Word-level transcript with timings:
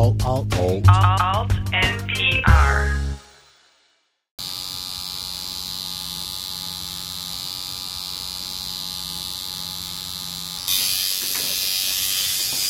Alt, 0.00 0.24
alt, 0.24 0.48
alt. 0.56 0.88
Alt 0.88 1.52
NPR. 1.76 2.96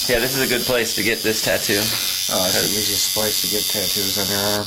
Yeah, 0.09 0.19
this 0.19 0.35
is 0.35 0.43
a 0.43 0.49
good 0.49 0.63
place 0.63 0.97
to 0.97 1.05
get 1.05 1.23
this 1.23 1.45
tattoo. 1.45 1.79
Oh, 1.79 2.47
it's 2.49 2.59
the 2.59 2.67
easiest 2.67 3.15
place 3.15 3.43
to 3.43 3.47
get 3.47 3.63
tattoos 3.63 4.19
on 4.19 4.27
your 4.27 4.43
arm. 4.59 4.67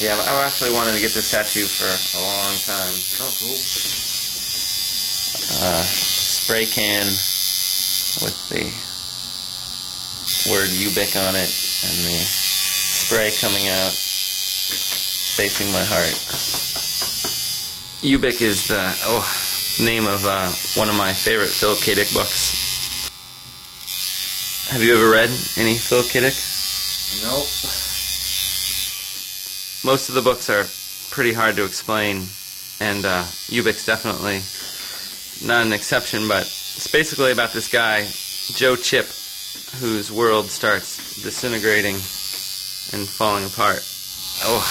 Yeah, 0.00 0.16
I've 0.16 0.46
actually 0.46 0.72
wanted 0.72 0.94
to 0.94 1.00
get 1.02 1.12
this 1.12 1.30
tattoo 1.30 1.66
for 1.66 1.84
a 1.84 2.22
long 2.24 2.56
time. 2.64 2.96
Oh, 3.20 3.28
cool. 3.36 3.60
Uh, 5.60 5.82
spray 5.84 6.64
can 6.64 7.04
with 8.24 8.48
the 8.48 8.89
word 10.48 10.68
Ubik 10.68 11.16
on 11.16 11.34
it 11.34 11.50
and 11.84 11.96
the 12.06 12.18
spray 12.22 13.30
coming 13.40 13.68
out 13.68 13.92
facing 15.36 15.72
my 15.72 15.84
heart. 15.84 16.14
Ubik 18.02 18.40
is 18.40 18.68
the 18.68 18.94
oh 19.04 19.24
name 19.84 20.06
of 20.06 20.24
uh, 20.24 20.50
one 20.74 20.88
of 20.88 20.96
my 20.96 21.12
favorite 21.12 21.48
Philip 21.48 21.78
K. 21.80 21.94
Dick 21.94 22.12
books. 22.12 23.10
Have 24.70 24.82
you 24.82 24.94
ever 24.94 25.10
read 25.10 25.30
any 25.56 25.76
Philip 25.76 26.06
K. 26.06 26.20
Dick? 26.20 26.34
Nope. 27.22 27.46
most 29.84 30.08
of 30.08 30.14
the 30.14 30.22
books 30.22 30.48
are 30.48 30.64
pretty 31.10 31.32
hard 31.32 31.56
to 31.56 31.64
explain, 31.64 32.22
and 32.80 33.04
uh, 33.04 33.24
Ubik's 33.50 33.84
definitely 33.84 34.40
not 35.46 35.66
an 35.66 35.72
exception. 35.72 36.28
But 36.28 36.42
it's 36.42 36.86
basically 36.86 37.32
about 37.32 37.52
this 37.52 37.68
guy, 37.68 38.06
Joe 38.56 38.76
Chip, 38.76 39.06
whose 39.80 40.10
world 40.10 40.46
starts 40.46 41.22
disintegrating 41.22 41.94
and 42.92 43.08
falling 43.08 43.44
apart. 43.44 43.84
Oh, 44.42 44.64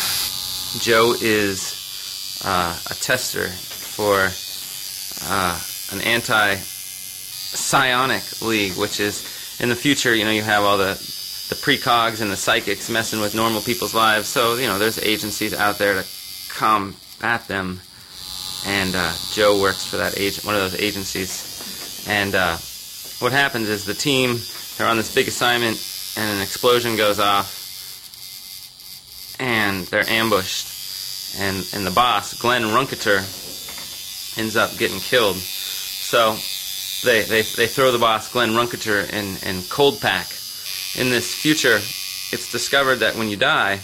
Joe 0.81 1.13
is 1.21 2.41
uh, 2.45 2.77
a 2.89 2.93
tester 2.95 3.47
for 3.47 4.29
uh, 5.29 5.59
an 5.91 6.01
anti-psionic 6.01 6.61
league, 8.41 8.77
which 8.77 8.99
is 8.99 9.23
in 9.59 9.69
the 9.69 9.75
future. 9.75 10.13
You 10.15 10.25
know, 10.25 10.31
you 10.31 10.43
have 10.43 10.63
all 10.63 10.77
the 10.77 10.95
the 11.49 11.55
precogs 11.55 12.21
and 12.21 12.29
the 12.31 12.37
psychics 12.37 12.89
messing 12.91 13.19
with 13.19 13.33
normal 13.33 13.61
people's 13.61 13.95
lives. 13.95 14.27
So, 14.27 14.55
you 14.55 14.67
know, 14.67 14.77
there's 14.77 14.99
agencies 14.99 15.51
out 15.51 15.79
there 15.79 15.95
to 15.95 16.05
combat 16.49 17.47
them. 17.47 17.81
And 18.67 18.93
uh, 18.95 19.11
Joe 19.31 19.59
works 19.59 19.83
for 19.83 19.97
that 19.97 20.19
agent, 20.19 20.45
one 20.45 20.53
of 20.53 20.61
those 20.61 20.79
agencies. 20.79 22.05
And 22.07 22.35
uh, 22.35 22.57
what 23.17 23.31
happens 23.31 23.67
is 23.67 23.85
the 23.85 23.95
team, 23.95 24.37
they're 24.79 24.87
on 24.87 24.97
this 24.97 25.13
big 25.13 25.27
assignment, 25.27 25.77
and 26.17 26.37
an 26.37 26.41
explosion 26.41 26.95
goes 26.95 27.19
off, 27.19 27.53
and 29.39 29.85
they're 29.87 30.09
ambushed. 30.09 31.37
And, 31.39 31.63
and 31.75 31.85
the 31.85 31.91
boss, 31.91 32.33
Glen 32.41 32.73
Runciter, 32.73 33.17
ends 34.41 34.55
up 34.55 34.75
getting 34.79 34.99
killed. 34.99 35.35
So 35.35 36.35
they, 37.05 37.21
they, 37.21 37.43
they 37.43 37.67
throw 37.67 37.91
the 37.91 37.99
boss, 37.99 38.31
Glen 38.33 38.55
Runciter, 38.55 39.01
in, 39.01 39.35
in 39.45 39.61
cold 39.69 40.01
pack 40.01 40.25
in 40.97 41.09
this 41.09 41.33
future, 41.33 41.75
it's 42.31 42.51
discovered 42.51 42.97
that 42.97 43.15
when 43.15 43.29
you 43.29 43.37
die, 43.37 43.79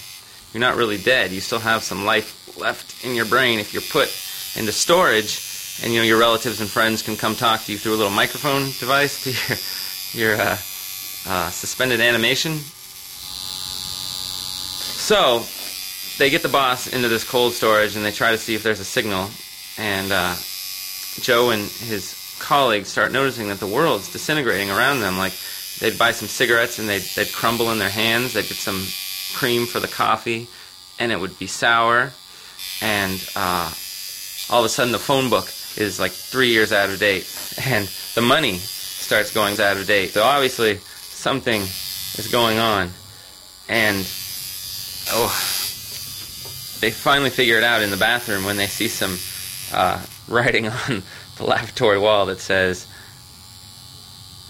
you're 0.53 0.61
not 0.61 0.75
really 0.75 0.97
dead. 0.97 1.31
You 1.31 1.41
still 1.41 1.59
have 1.59 1.83
some 1.83 2.05
life 2.05 2.57
left 2.57 3.03
in 3.05 3.15
your 3.15 3.25
brain 3.25 3.59
if 3.59 3.73
you're 3.73 3.83
put 3.83 4.07
into 4.55 4.71
storage, 4.71 5.79
and 5.83 5.93
you 5.93 5.99
know 5.99 6.05
your 6.05 6.19
relatives 6.19 6.61
and 6.61 6.69
friends 6.69 7.01
can 7.01 7.15
come 7.15 7.35
talk 7.35 7.63
to 7.65 7.71
you 7.71 7.77
through 7.77 7.93
a 7.93 7.97
little 7.97 8.11
microphone 8.11 8.63
device 8.79 9.23
to 9.23 9.31
your 10.23 10.35
your 10.35 10.41
uh, 10.41 10.57
uh, 11.27 11.49
suspended 11.49 11.99
animation. 12.01 12.57
So 15.05 15.43
they 16.17 16.29
get 16.29 16.41
the 16.41 16.49
boss 16.49 16.87
into 16.87 17.07
this 17.07 17.23
cold 17.23 17.53
storage, 17.53 17.95
and 17.95 18.05
they 18.05 18.11
try 18.11 18.31
to 18.31 18.37
see 18.37 18.55
if 18.55 18.63
there's 18.63 18.79
a 18.79 18.85
signal. 18.85 19.29
And 19.77 20.11
uh, 20.11 20.35
Joe 21.21 21.51
and 21.51 21.63
his 21.63 22.37
colleagues 22.39 22.89
start 22.89 23.11
noticing 23.11 23.49
that 23.49 23.59
the 23.59 23.67
world's 23.67 24.11
disintegrating 24.11 24.69
around 24.71 25.01
them, 25.01 25.17
like 25.17 25.33
they'd 25.79 25.97
buy 25.97 26.11
some 26.11 26.27
cigarettes 26.27 26.79
and 26.79 26.87
they'd, 26.87 27.03
they'd 27.15 27.31
crumble 27.31 27.71
in 27.71 27.79
their 27.79 27.89
hands. 27.89 28.33
They'd 28.33 28.47
get 28.47 28.57
some 28.57 28.85
cream 29.37 29.65
for 29.65 29.79
the 29.79 29.87
coffee, 29.87 30.47
and 30.99 31.11
it 31.11 31.19
would 31.19 31.37
be 31.37 31.47
sour. 31.47 32.11
And 32.81 33.29
uh, 33.35 33.71
all 34.49 34.59
of 34.59 34.65
a 34.65 34.69
sudden, 34.69 34.91
the 34.91 34.99
phone 34.99 35.29
book 35.29 35.47
is 35.77 35.99
like 35.99 36.11
three 36.11 36.49
years 36.49 36.71
out 36.71 36.89
of 36.89 36.99
date, 36.99 37.27
and 37.65 37.89
the 38.15 38.21
money 38.21 38.57
starts 38.57 39.33
going 39.33 39.59
out 39.59 39.77
of 39.77 39.85
date. 39.85 40.11
So 40.11 40.23
obviously, 40.23 40.79
something 41.25 41.63
is 41.63 42.27
going 42.31 42.59
on. 42.59 42.91
And 43.67 43.97
oh, 45.09 45.33
they 46.81 46.91
finally 46.91 47.31
figure 47.31 47.57
it 47.57 47.63
out 47.63 47.81
in 47.81 47.89
the 47.89 47.97
bathroom 47.97 48.45
when 48.45 48.57
they 48.57 48.67
see 48.67 48.87
some 48.87 49.17
uh, 49.73 50.05
writing 50.27 50.67
on 50.87 51.01
the 51.37 51.43
lavatory 51.43 51.97
wall 51.97 52.27
that 52.27 52.39
says 52.39 52.85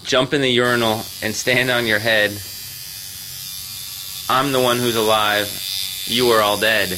jump 0.02 0.34
in 0.34 0.42
the 0.42 0.50
urinal 0.50 1.00
and 1.22 1.34
stand 1.34 1.70
on 1.70 1.86
your 1.86 1.98
head. 1.98 2.30
I'm 4.28 4.52
the 4.52 4.60
one 4.60 4.76
who's 4.76 4.96
alive. 4.96 5.48
You 6.04 6.28
are 6.32 6.42
all 6.42 6.60
dead. 6.60 6.90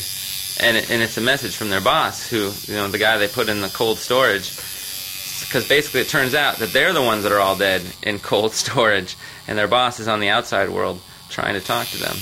And, 0.60 0.76
it, 0.76 0.90
and 0.90 1.00
it's 1.00 1.18
a 1.18 1.20
message 1.20 1.54
from 1.54 1.70
their 1.70 1.80
boss, 1.80 2.28
who, 2.28 2.50
you 2.66 2.74
know, 2.74 2.88
the 2.88 2.98
guy 2.98 3.16
they 3.16 3.28
put 3.28 3.48
in 3.48 3.60
the 3.60 3.68
cold 3.68 3.98
storage. 3.98 4.50
Because 5.44 5.68
basically 5.68 6.00
it 6.00 6.08
turns 6.08 6.34
out 6.34 6.56
that 6.56 6.72
they're 6.72 6.92
the 6.92 7.00
ones 7.00 7.22
that 7.22 7.30
are 7.30 7.38
all 7.38 7.56
dead 7.56 7.82
in 8.02 8.18
cold 8.18 8.52
storage, 8.64 9.16
and 9.48 9.58
their 9.58 9.66
boss 9.66 9.98
is 9.98 10.06
on 10.06 10.20
the 10.20 10.28
outside 10.28 10.68
world 10.68 11.00
trying 11.30 11.54
to 11.54 11.60
talk 11.60 11.88
to 11.88 11.96
them. 11.96 12.16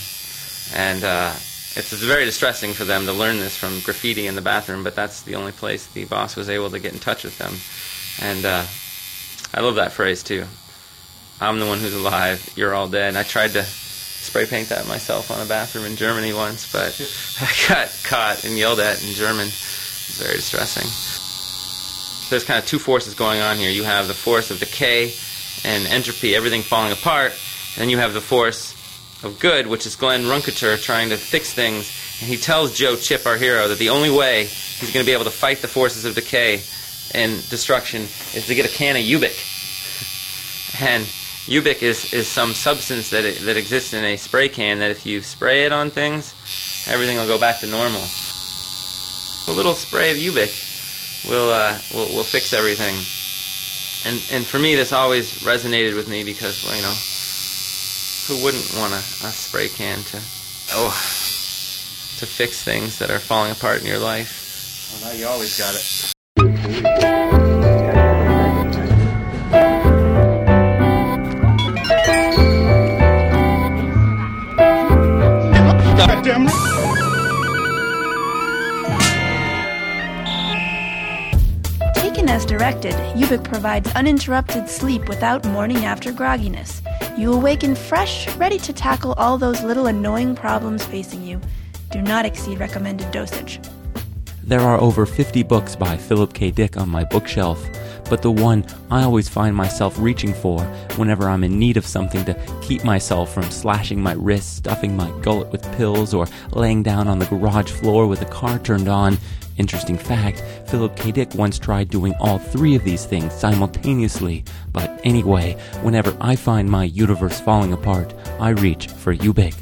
And 0.74 1.04
uh, 1.04 1.32
it's, 1.76 1.92
very 1.92 2.24
distressing 2.24 2.72
for 2.72 2.84
them 2.84 3.04
to 3.06 3.12
learn 3.12 3.38
this 3.38 3.56
from 3.56 3.80
graffiti 3.80 4.26
in 4.26 4.36
the 4.36 4.40
bathroom, 4.40 4.84
but 4.84 4.94
that's 4.94 5.22
the 5.22 5.34
only 5.34 5.52
place 5.52 5.86
the 5.88 6.04
boss 6.04 6.36
was 6.36 6.48
able 6.48 6.70
to 6.70 6.78
get 6.78 6.92
in 6.92 7.00
touch 7.00 7.24
with 7.24 7.36
them. 7.38 7.54
And 8.20 8.44
uh, 8.46 8.64
I 9.52 9.60
love 9.60 9.74
that 9.74 9.92
phrase 9.92 10.22
too. 10.22 10.46
I'm 11.40 11.58
the 11.58 11.66
one 11.66 11.80
who's 11.80 11.94
alive. 11.94 12.48
You're 12.56 12.74
all 12.74 12.88
dead. 12.88 13.08
And 13.08 13.18
I 13.18 13.24
tried 13.24 13.50
to 13.52 13.62
spray 13.64 14.46
paint 14.46 14.70
that 14.70 14.88
myself 14.88 15.30
on 15.30 15.44
a 15.44 15.48
bathroom 15.48 15.84
in 15.84 15.96
Germany 15.96 16.32
once, 16.32 16.72
but 16.72 16.94
I 17.40 17.68
got 17.68 18.00
caught 18.04 18.44
and 18.44 18.56
yelled 18.56 18.80
at 18.80 19.04
in 19.04 19.12
German. 19.14 19.48
It's 19.48 20.22
very 20.22 20.36
distressing. 20.36 20.86
There's 22.30 22.44
kind 22.44 22.58
of 22.58 22.66
two 22.66 22.78
forces 22.78 23.14
going 23.14 23.40
on 23.40 23.56
here. 23.56 23.70
You 23.70 23.84
have 23.84 24.08
the 24.08 24.14
force 24.14 24.50
of 24.50 24.58
decay 24.58 25.12
and 25.64 25.86
entropy, 25.86 26.34
everything 26.34 26.62
falling 26.62 26.92
apart, 26.92 27.32
and 27.32 27.82
then 27.82 27.90
you 27.90 27.98
have 27.98 28.14
the 28.14 28.20
force 28.20 28.74
of 29.24 29.38
good, 29.38 29.66
which 29.66 29.86
is 29.86 29.96
Glen 29.96 30.28
Runciter 30.28 30.76
trying 30.76 31.10
to 31.10 31.16
fix 31.16 31.52
things. 31.52 31.90
And 32.20 32.28
he 32.30 32.36
tells 32.36 32.74
Joe 32.74 32.96
Chip, 32.96 33.26
our 33.26 33.36
hero, 33.36 33.68
that 33.68 33.78
the 33.78 33.90
only 33.90 34.10
way 34.10 34.44
he's 34.44 34.92
going 34.92 35.04
to 35.04 35.08
be 35.08 35.12
able 35.12 35.24
to 35.24 35.30
fight 35.30 35.58
the 35.58 35.68
forces 35.68 36.04
of 36.04 36.14
decay 36.14 36.62
and 37.14 37.48
destruction 37.48 38.02
is 38.02 38.46
to 38.46 38.54
get 38.54 38.66
a 38.66 38.74
can 38.74 38.96
of 38.96 39.02
Ubik. 39.02 39.36
And 40.80 41.04
Ubik 41.46 41.82
is, 41.82 42.12
is 42.12 42.26
some 42.26 42.52
substance 42.52 43.10
that, 43.10 43.24
it, 43.24 43.38
that 43.40 43.56
exists 43.56 43.92
in 43.92 44.04
a 44.04 44.16
spray 44.16 44.48
can 44.48 44.80
that 44.80 44.90
if 44.90 45.06
you 45.06 45.22
spray 45.22 45.64
it 45.64 45.72
on 45.72 45.90
things, 45.90 46.34
everything 46.88 47.16
will 47.16 47.26
go 47.26 47.38
back 47.38 47.60
to 47.60 47.66
normal. 47.66 48.02
A 49.48 49.52
little 49.52 49.74
spray 49.74 50.10
of 50.10 50.16
Ubik 50.16 51.28
will, 51.28 51.50
uh, 51.50 51.78
will, 51.94 52.16
will 52.16 52.24
fix 52.24 52.52
everything. 52.52 52.96
And, 54.06 54.22
and 54.30 54.46
for 54.46 54.60
me, 54.60 54.76
this 54.76 54.92
always 54.92 55.42
resonated 55.42 55.96
with 55.96 56.08
me 56.08 56.22
because, 56.22 56.62
well, 56.64 56.76
you 56.76 56.82
know, 56.82 56.94
who 58.28 58.44
wouldn't 58.44 58.72
want 58.78 58.92
a, 58.92 59.02
a 59.26 59.32
spray 59.32 59.68
can 59.68 59.98
to, 60.04 60.18
oh, 60.74 60.90
to 62.18 62.26
fix 62.26 62.62
things 62.62 63.00
that 63.00 63.10
are 63.10 63.18
falling 63.18 63.50
apart 63.50 63.80
in 63.80 63.86
your 63.86 63.98
life? 63.98 64.92
Well, 65.02 65.12
now 65.12 65.18
you 65.18 65.26
always 65.26 65.58
got 65.58 65.74
it. 65.74 66.15
As 82.36 82.44
directed, 82.44 82.92
Ubik 83.16 83.44
provides 83.44 83.90
uninterrupted 83.94 84.68
sleep 84.68 85.08
without 85.08 85.42
morning 85.46 85.86
after 85.86 86.12
grogginess. 86.12 86.82
You 87.18 87.32
awaken 87.32 87.74
fresh, 87.74 88.28
ready 88.36 88.58
to 88.58 88.74
tackle 88.74 89.14
all 89.14 89.38
those 89.38 89.62
little 89.62 89.86
annoying 89.86 90.34
problems 90.34 90.84
facing 90.84 91.22
you. 91.22 91.40
Do 91.92 92.02
not 92.02 92.26
exceed 92.26 92.60
recommended 92.60 93.10
dosage. 93.10 93.58
There 94.42 94.60
are 94.60 94.78
over 94.78 95.06
50 95.06 95.44
books 95.44 95.74
by 95.76 95.96
Philip 95.96 96.34
K. 96.34 96.50
Dick 96.50 96.76
on 96.76 96.90
my 96.90 97.04
bookshelf, 97.04 97.64
but 98.08 98.22
the 98.22 98.30
one 98.30 98.64
I 98.90 99.02
always 99.02 99.28
find 99.28 99.54
myself 99.54 99.98
reaching 99.98 100.32
for 100.34 100.60
whenever 100.96 101.28
I'm 101.28 101.44
in 101.44 101.58
need 101.58 101.76
of 101.76 101.86
something 101.86 102.24
to 102.24 102.34
keep 102.62 102.84
myself 102.84 103.32
from 103.32 103.50
slashing 103.50 104.00
my 104.00 104.12
wrist, 104.12 104.56
stuffing 104.56 104.96
my 104.96 105.10
gullet 105.22 105.50
with 105.52 105.62
pills, 105.76 106.14
or 106.14 106.26
laying 106.50 106.82
down 106.82 107.08
on 107.08 107.18
the 107.18 107.26
garage 107.26 107.70
floor 107.70 108.06
with 108.06 108.20
the 108.20 108.26
car 108.26 108.58
turned 108.58 108.88
on. 108.88 109.18
Interesting 109.56 109.96
fact 109.96 110.42
Philip 110.66 110.96
K. 110.96 111.12
Dick 111.12 111.34
once 111.34 111.58
tried 111.58 111.88
doing 111.88 112.14
all 112.20 112.38
three 112.38 112.74
of 112.74 112.84
these 112.84 113.06
things 113.06 113.32
simultaneously. 113.32 114.44
But 114.72 115.00
anyway, 115.04 115.56
whenever 115.82 116.16
I 116.20 116.36
find 116.36 116.70
my 116.70 116.84
universe 116.84 117.40
falling 117.40 117.72
apart, 117.72 118.12
I 118.38 118.50
reach 118.50 118.88
for 118.88 119.14
Ubik. 119.14 119.54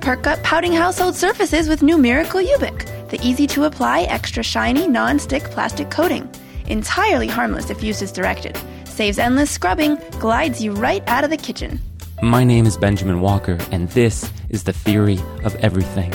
Perk 0.00 0.26
up 0.26 0.42
pouting 0.42 0.72
household 0.72 1.14
surfaces 1.14 1.68
with 1.68 1.82
new 1.82 1.96
Miracle 1.96 2.40
Ubik, 2.40 3.08
the 3.08 3.18
easy 3.22 3.46
to 3.48 3.64
apply, 3.64 4.02
extra 4.02 4.42
shiny, 4.42 4.86
non 4.86 5.18
stick 5.18 5.44
plastic 5.44 5.90
coating. 5.90 6.28
Entirely 6.66 7.26
harmless 7.26 7.68
if 7.70 7.82
used 7.82 8.02
as 8.02 8.10
directed. 8.10 8.58
Saves 8.84 9.18
endless 9.18 9.50
scrubbing, 9.50 9.98
glides 10.18 10.62
you 10.62 10.72
right 10.72 11.02
out 11.06 11.24
of 11.24 11.30
the 11.30 11.36
kitchen. 11.36 11.78
My 12.22 12.44
name 12.44 12.64
is 12.64 12.78
Benjamin 12.78 13.20
Walker, 13.20 13.58
and 13.70 13.88
this 13.90 14.30
is 14.48 14.64
the 14.64 14.72
theory 14.72 15.18
of 15.44 15.54
everything. 15.56 16.12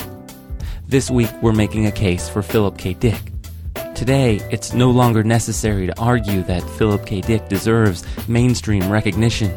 This 0.87 1.11
week, 1.11 1.29
we're 1.41 1.53
making 1.53 1.85
a 1.85 1.91
case 1.91 2.27
for 2.27 2.41
Philip 2.41 2.77
K. 2.77 2.93
Dick. 2.95 3.21
Today, 3.93 4.37
it's 4.49 4.73
no 4.73 4.89
longer 4.89 5.23
necessary 5.23 5.85
to 5.85 5.99
argue 5.99 6.41
that 6.43 6.63
Philip 6.63 7.05
K. 7.05 7.21
Dick 7.21 7.47
deserves 7.49 8.03
mainstream 8.27 8.89
recognition. 8.89 9.51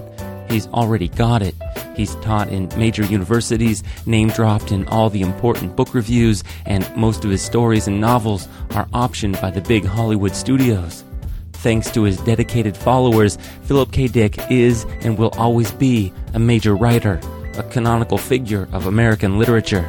He's 0.51 0.67
already 0.69 1.09
got 1.09 1.41
it. 1.41 1.55
He's 1.97 2.15
taught 2.17 2.49
in 2.49 2.71
major 2.77 3.05
universities, 3.05 3.83
name 4.07 4.29
dropped 4.29 4.73
in 4.73 4.89
all 4.89 5.11
the 5.11 5.23
important 5.23 5.77
book 5.77 5.95
reviews, 5.95 6.43
and 6.65 6.89
most 6.97 7.25
of 7.25 7.31
his 7.31 7.43
stories 7.43 7.87
and 7.87 8.01
novels 8.01 8.49
are 8.71 8.87
optioned 8.87 9.41
by 9.41 9.51
the 9.51 9.61
big 9.61 9.85
Hollywood 9.85 10.35
studios. 10.35 11.05
Thanks 11.53 11.91
to 11.93 12.03
his 12.03 12.19
dedicated 12.23 12.77
followers, 12.77 13.39
Philip 13.65 13.93
K. 13.93 14.09
Dick 14.09 14.37
is 14.51 14.85
and 15.03 15.17
will 15.17 15.33
always 15.37 15.71
be 15.71 16.13
a 16.35 16.39
major 16.39 16.75
writer, 16.75 17.21
a 17.57 17.63
canonical 17.65 18.19
figure 18.19 18.69
of 18.73 18.87
American 18.87 19.39
literature. 19.39 19.89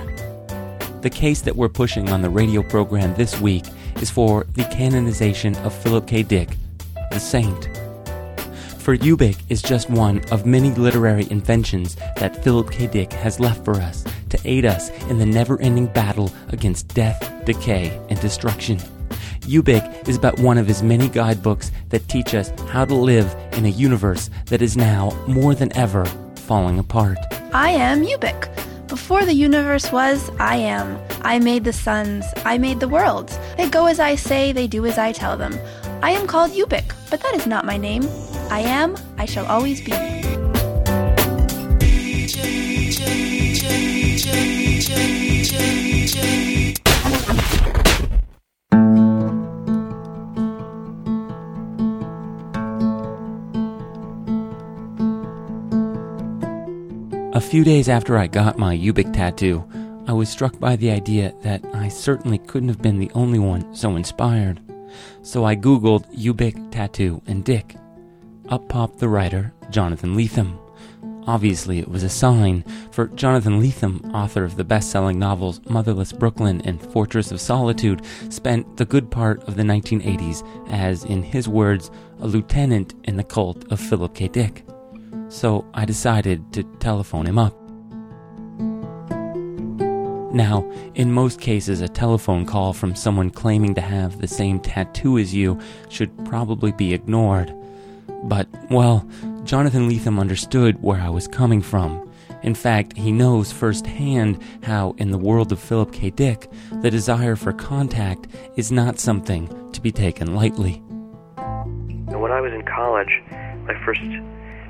The 1.01 1.09
case 1.09 1.41
that 1.41 1.55
we're 1.55 1.69
pushing 1.69 2.09
on 2.09 2.21
the 2.21 2.29
radio 2.29 2.61
program 2.63 3.15
this 3.15 3.41
week 3.41 3.65
is 4.01 4.09
for 4.09 4.45
the 4.53 4.65
canonization 4.65 5.55
of 5.57 5.73
Philip 5.73 6.07
K. 6.07 6.23
Dick, 6.23 6.49
the 7.11 7.19
saint. 7.19 7.82
For 8.83 8.97
Ubik 8.97 9.37
is 9.47 9.61
just 9.61 9.89
one 9.89 10.19
of 10.29 10.45
many 10.45 10.71
literary 10.71 11.25
inventions 11.31 11.95
that 12.17 12.43
Philip 12.43 12.69
K. 12.69 12.87
Dick 12.87 13.13
has 13.13 13.39
left 13.39 13.63
for 13.63 13.75
us 13.75 14.03
to 14.27 14.37
aid 14.43 14.65
us 14.65 14.89
in 15.09 15.19
the 15.19 15.25
never 15.25 15.57
ending 15.61 15.85
battle 15.85 16.33
against 16.49 16.89
death, 16.89 17.17
decay, 17.45 17.97
and 18.09 18.19
destruction. 18.19 18.77
Ubik 19.43 20.09
is 20.09 20.17
but 20.17 20.37
one 20.37 20.57
of 20.57 20.67
his 20.67 20.83
many 20.83 21.07
guidebooks 21.07 21.71
that 21.91 22.09
teach 22.09 22.35
us 22.35 22.51
how 22.71 22.83
to 22.83 22.93
live 22.93 23.33
in 23.53 23.63
a 23.65 23.69
universe 23.69 24.29
that 24.47 24.61
is 24.61 24.75
now, 24.75 25.11
more 25.29 25.55
than 25.55 25.71
ever, 25.77 26.03
falling 26.35 26.77
apart. 26.77 27.19
I 27.53 27.69
am 27.69 28.03
Ubik. 28.03 28.49
Before 28.89 29.23
the 29.23 29.33
universe 29.33 29.93
was, 29.93 30.29
I 30.41 30.57
am. 30.57 30.99
I 31.21 31.39
made 31.39 31.63
the 31.63 31.71
suns. 31.71 32.25
I 32.43 32.57
made 32.57 32.81
the 32.81 32.89
worlds. 32.89 33.39
They 33.55 33.69
go 33.69 33.85
as 33.85 34.01
I 34.01 34.15
say, 34.15 34.51
they 34.51 34.67
do 34.67 34.85
as 34.85 34.97
I 34.97 35.13
tell 35.13 35.37
them. 35.37 35.57
I 36.01 36.11
am 36.11 36.27
called 36.27 36.51
Ubik, 36.51 36.93
but 37.09 37.21
that 37.21 37.33
is 37.33 37.47
not 37.47 37.63
my 37.63 37.77
name. 37.77 38.03
I 38.49 38.61
am, 38.61 38.95
I 39.17 39.25
shall 39.25 39.45
always 39.45 39.81
be. 39.81 39.91
A 57.35 57.41
few 57.41 57.63
days 57.63 57.89
after 57.89 58.17
I 58.17 58.27
got 58.27 58.59
my 58.59 58.77
Ubik 58.77 59.11
tattoo, 59.11 59.67
I 60.05 60.13
was 60.13 60.29
struck 60.29 60.59
by 60.59 60.75
the 60.75 60.91
idea 60.91 61.33
that 61.41 61.63
I 61.73 61.87
certainly 61.87 62.37
couldn't 62.37 62.69
have 62.69 62.81
been 62.81 62.99
the 62.99 63.09
only 63.15 63.39
one 63.39 63.73
so 63.73 63.95
inspired. 63.95 64.59
So 65.23 65.43
I 65.43 65.55
googled 65.55 66.05
Ubik 66.15 66.71
tattoo 66.71 67.21
and 67.25 67.43
Dick. 67.43 67.75
Up 68.53 68.69
popped 68.69 68.99
the 68.99 69.09
writer, 69.09 69.51
Jonathan 69.71 70.15
Lethem. 70.15 70.59
Obviously, 71.25 71.79
it 71.79 71.87
was 71.87 72.03
a 72.03 72.07
sign, 72.07 72.63
for 72.91 73.07
Jonathan 73.07 73.59
Lethem, 73.59 74.13
author 74.13 74.43
of 74.43 74.57
the 74.57 74.63
best 74.63 74.91
selling 74.91 75.17
novels 75.17 75.59
Motherless 75.69 76.13
Brooklyn 76.13 76.61
and 76.61 76.79
Fortress 76.79 77.31
of 77.31 77.41
Solitude, 77.41 78.05
spent 78.29 78.77
the 78.77 78.85
good 78.85 79.09
part 79.09 79.41
of 79.45 79.55
the 79.55 79.63
1980s 79.63 80.47
as, 80.69 81.03
in 81.03 81.23
his 81.23 81.49
words, 81.49 81.89
a 82.19 82.27
lieutenant 82.27 82.93
in 83.05 83.17
the 83.17 83.23
cult 83.23 83.65
of 83.71 83.79
Philip 83.79 84.13
K. 84.13 84.27
Dick. 84.27 84.63
So 85.29 85.65
I 85.73 85.85
decided 85.85 86.53
to 86.53 86.61
telephone 86.77 87.25
him 87.25 87.39
up. 87.39 87.59
Now, 90.31 90.71
in 90.93 91.11
most 91.11 91.41
cases, 91.41 91.81
a 91.81 91.87
telephone 91.87 92.45
call 92.45 92.71
from 92.71 92.93
someone 92.93 93.31
claiming 93.31 93.73
to 93.73 93.81
have 93.81 94.21
the 94.21 94.27
same 94.27 94.59
tattoo 94.59 95.17
as 95.17 95.33
you 95.33 95.59
should 95.89 96.15
probably 96.23 96.71
be 96.71 96.93
ignored. 96.93 97.51
But, 98.23 98.47
well, 98.69 99.07
Jonathan 99.43 99.89
Lethem 99.89 100.19
understood 100.19 100.81
where 100.81 100.99
I 100.99 101.09
was 101.09 101.27
coming 101.27 101.61
from. 101.61 102.09
In 102.43 102.55
fact, 102.55 102.97
he 102.97 103.11
knows 103.11 103.51
firsthand 103.51 104.41
how, 104.63 104.95
in 104.97 105.11
the 105.11 105.17
world 105.17 105.51
of 105.51 105.59
Philip 105.59 105.91
K. 105.93 106.09
Dick, 106.09 106.49
the 106.81 106.91
desire 106.91 107.35
for 107.35 107.53
contact 107.53 108.27
is 108.57 108.71
not 108.71 108.99
something 108.99 109.71
to 109.71 109.81
be 109.81 109.91
taken 109.91 110.35
lightly. 110.35 110.81
When 111.35 112.31
I 112.31 112.41
was 112.41 112.53
in 112.53 112.63
college, 112.63 113.21
I 113.31 113.73
first 113.85 114.01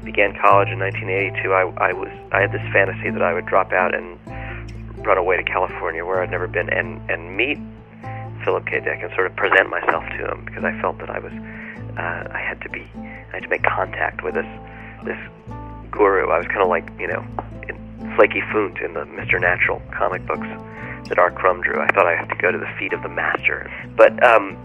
began 0.04 0.38
college 0.40 0.70
in 0.70 0.80
1982. 0.80 1.54
I, 1.54 1.62
I 1.78 1.94
was 1.94 2.10
I 2.32 2.42
had 2.42 2.52
this 2.52 2.62
fantasy 2.74 3.10
that 3.10 3.22
I 3.22 3.34
would 3.34 3.46
drop 3.46 3.72
out 3.72 3.96
and 3.96 4.20
run 5.06 5.18
away 5.18 5.38
to 5.38 5.44
California, 5.44 6.06
where 6.06 6.22
I'd 6.22 6.32
never 6.32 6.48
been, 6.48 6.70
and 6.70 7.02
and 7.10 7.36
meet 7.36 7.58
Philip 8.44 8.66
K. 8.66 8.82
Dick 8.82 9.00
and 9.02 9.12
sort 9.16 9.28
of 9.28 9.36
present 9.36 9.70
myself 9.70 10.04
to 10.18 10.32
him 10.32 10.46
because 10.46 10.64
I 10.64 10.80
felt 10.82 11.00
that 11.00 11.10
I 11.10 11.20
was 11.20 11.34
uh, 11.98 12.28
I 12.32 12.40
had 12.40 12.62
to 12.62 12.70
be 12.70 12.86
I 12.96 13.38
had 13.38 13.44
to 13.44 13.50
make 13.50 13.64
contact 13.64 14.24
with 14.24 14.36
this 14.36 14.50
this 15.06 15.20
guru. 15.92 16.30
I 16.30 16.38
was 16.38 16.48
kind 16.48 16.62
of 16.62 16.70
like 16.70 16.88
you 17.00 17.08
know 17.08 17.26
in 17.68 17.76
Flakey 18.16 18.42
Foont 18.52 18.84
in 18.84 18.94
the 18.94 19.06
Mr. 19.06 19.40
Natural 19.40 19.82
comic 19.92 20.26
books 20.26 20.48
that 21.10 21.20
R. 21.20 21.32
Crumb 21.32 21.62
drew. 21.62 21.82
I 21.82 21.88
thought 21.88 22.08
I 22.08 22.16
had 22.16 22.30
to 22.30 22.36
go 22.36 22.52
to 22.52 22.58
the 22.58 22.70
feet 22.80 22.94
of 22.94 23.04
the 23.04 23.10
master, 23.10 23.70
but 23.98 24.12
um, 24.24 24.58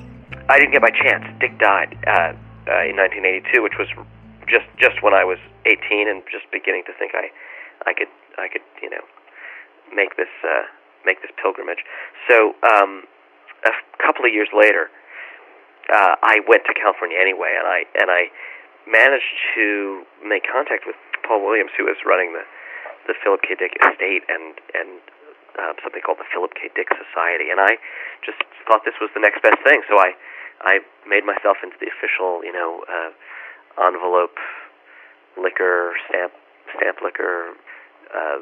I 0.48 0.58
didn't 0.58 0.72
get 0.72 0.82
my 0.82 0.90
chance. 0.90 1.24
Dick 1.40 1.58
died 1.58 1.98
uh, 2.06 2.32
uh, 2.68 2.88
in 2.88 2.96
1982, 2.96 3.62
which 3.62 3.76
was 3.78 3.88
just 4.48 4.66
just 4.78 5.02
when 5.02 5.14
I 5.14 5.24
was 5.24 5.38
18 5.66 6.08
and 6.08 6.22
just 6.30 6.48
beginning 6.52 6.84
to 6.86 6.92
think 6.98 7.12
I 7.14 7.28
I 7.86 7.92
could 7.92 8.12
I 8.38 8.48
could 8.48 8.64
you 8.82 8.90
know 8.90 9.04
make 9.94 10.16
this 10.16 10.32
uh, 10.44 10.64
make 11.04 11.20
this 11.22 11.30
pilgrimage. 11.40 11.84
So 12.28 12.54
um, 12.64 13.04
a 13.64 13.72
couple 14.00 14.24
of 14.24 14.32
years 14.32 14.48
later, 14.54 14.90
uh, 15.92 16.14
I 16.22 16.40
went 16.46 16.64
to 16.68 16.74
California 16.74 17.16
anyway, 17.20 17.56
and 17.56 17.66
I 17.66 17.80
and 18.00 18.08
I 18.10 18.28
managed 18.88 19.36
to 19.56 20.04
make 20.24 20.44
contact 20.48 20.84
with 20.86 20.96
Paul 21.26 21.44
Williams, 21.44 21.72
who 21.76 21.84
was 21.84 21.96
running 22.04 22.32
the 22.32 22.44
the 23.08 23.14
Philip 23.24 23.40
K. 23.42 23.56
Dick 23.56 23.76
estate 23.80 24.24
and 24.28 24.60
and 24.76 25.00
uh, 25.58 25.72
something 25.82 26.00
called 26.04 26.20
the 26.20 26.28
Philip 26.30 26.54
K. 26.54 26.70
Dick 26.76 26.88
Society, 26.92 27.50
and 27.50 27.58
I 27.58 27.80
just 28.22 28.38
thought 28.68 28.84
this 28.84 28.96
was 29.00 29.10
the 29.16 29.20
next 29.20 29.40
best 29.42 29.58
thing. 29.64 29.80
So 29.88 29.98
I 29.98 30.12
I 30.60 30.80
made 31.08 31.24
myself 31.24 31.58
into 31.62 31.76
the 31.80 31.88
official, 31.88 32.44
you 32.44 32.52
know, 32.52 32.84
uh, 32.86 33.10
envelope 33.86 34.36
licker 35.40 35.94
stamp 36.08 36.32
stamp 36.76 36.98
licker 37.02 37.54
uh, 38.14 38.38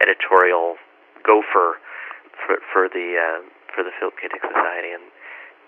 editorial 0.00 0.76
gopher 1.22 1.78
for 2.40 2.58
for 2.72 2.88
the 2.88 3.20
uh, 3.20 3.40
for 3.74 3.82
the 3.84 3.92
Philip 3.98 4.14
K. 4.20 4.28
Dick 4.32 4.42
Society, 4.42 4.90
and 4.90 5.04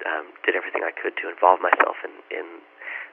um, 0.05 0.33
did 0.45 0.55
everything 0.55 0.83
I 0.85 0.93
could 0.93 1.17
to 1.23 1.31
involve 1.31 1.61
myself 1.61 1.97
in 2.05 2.13
in 2.29 2.47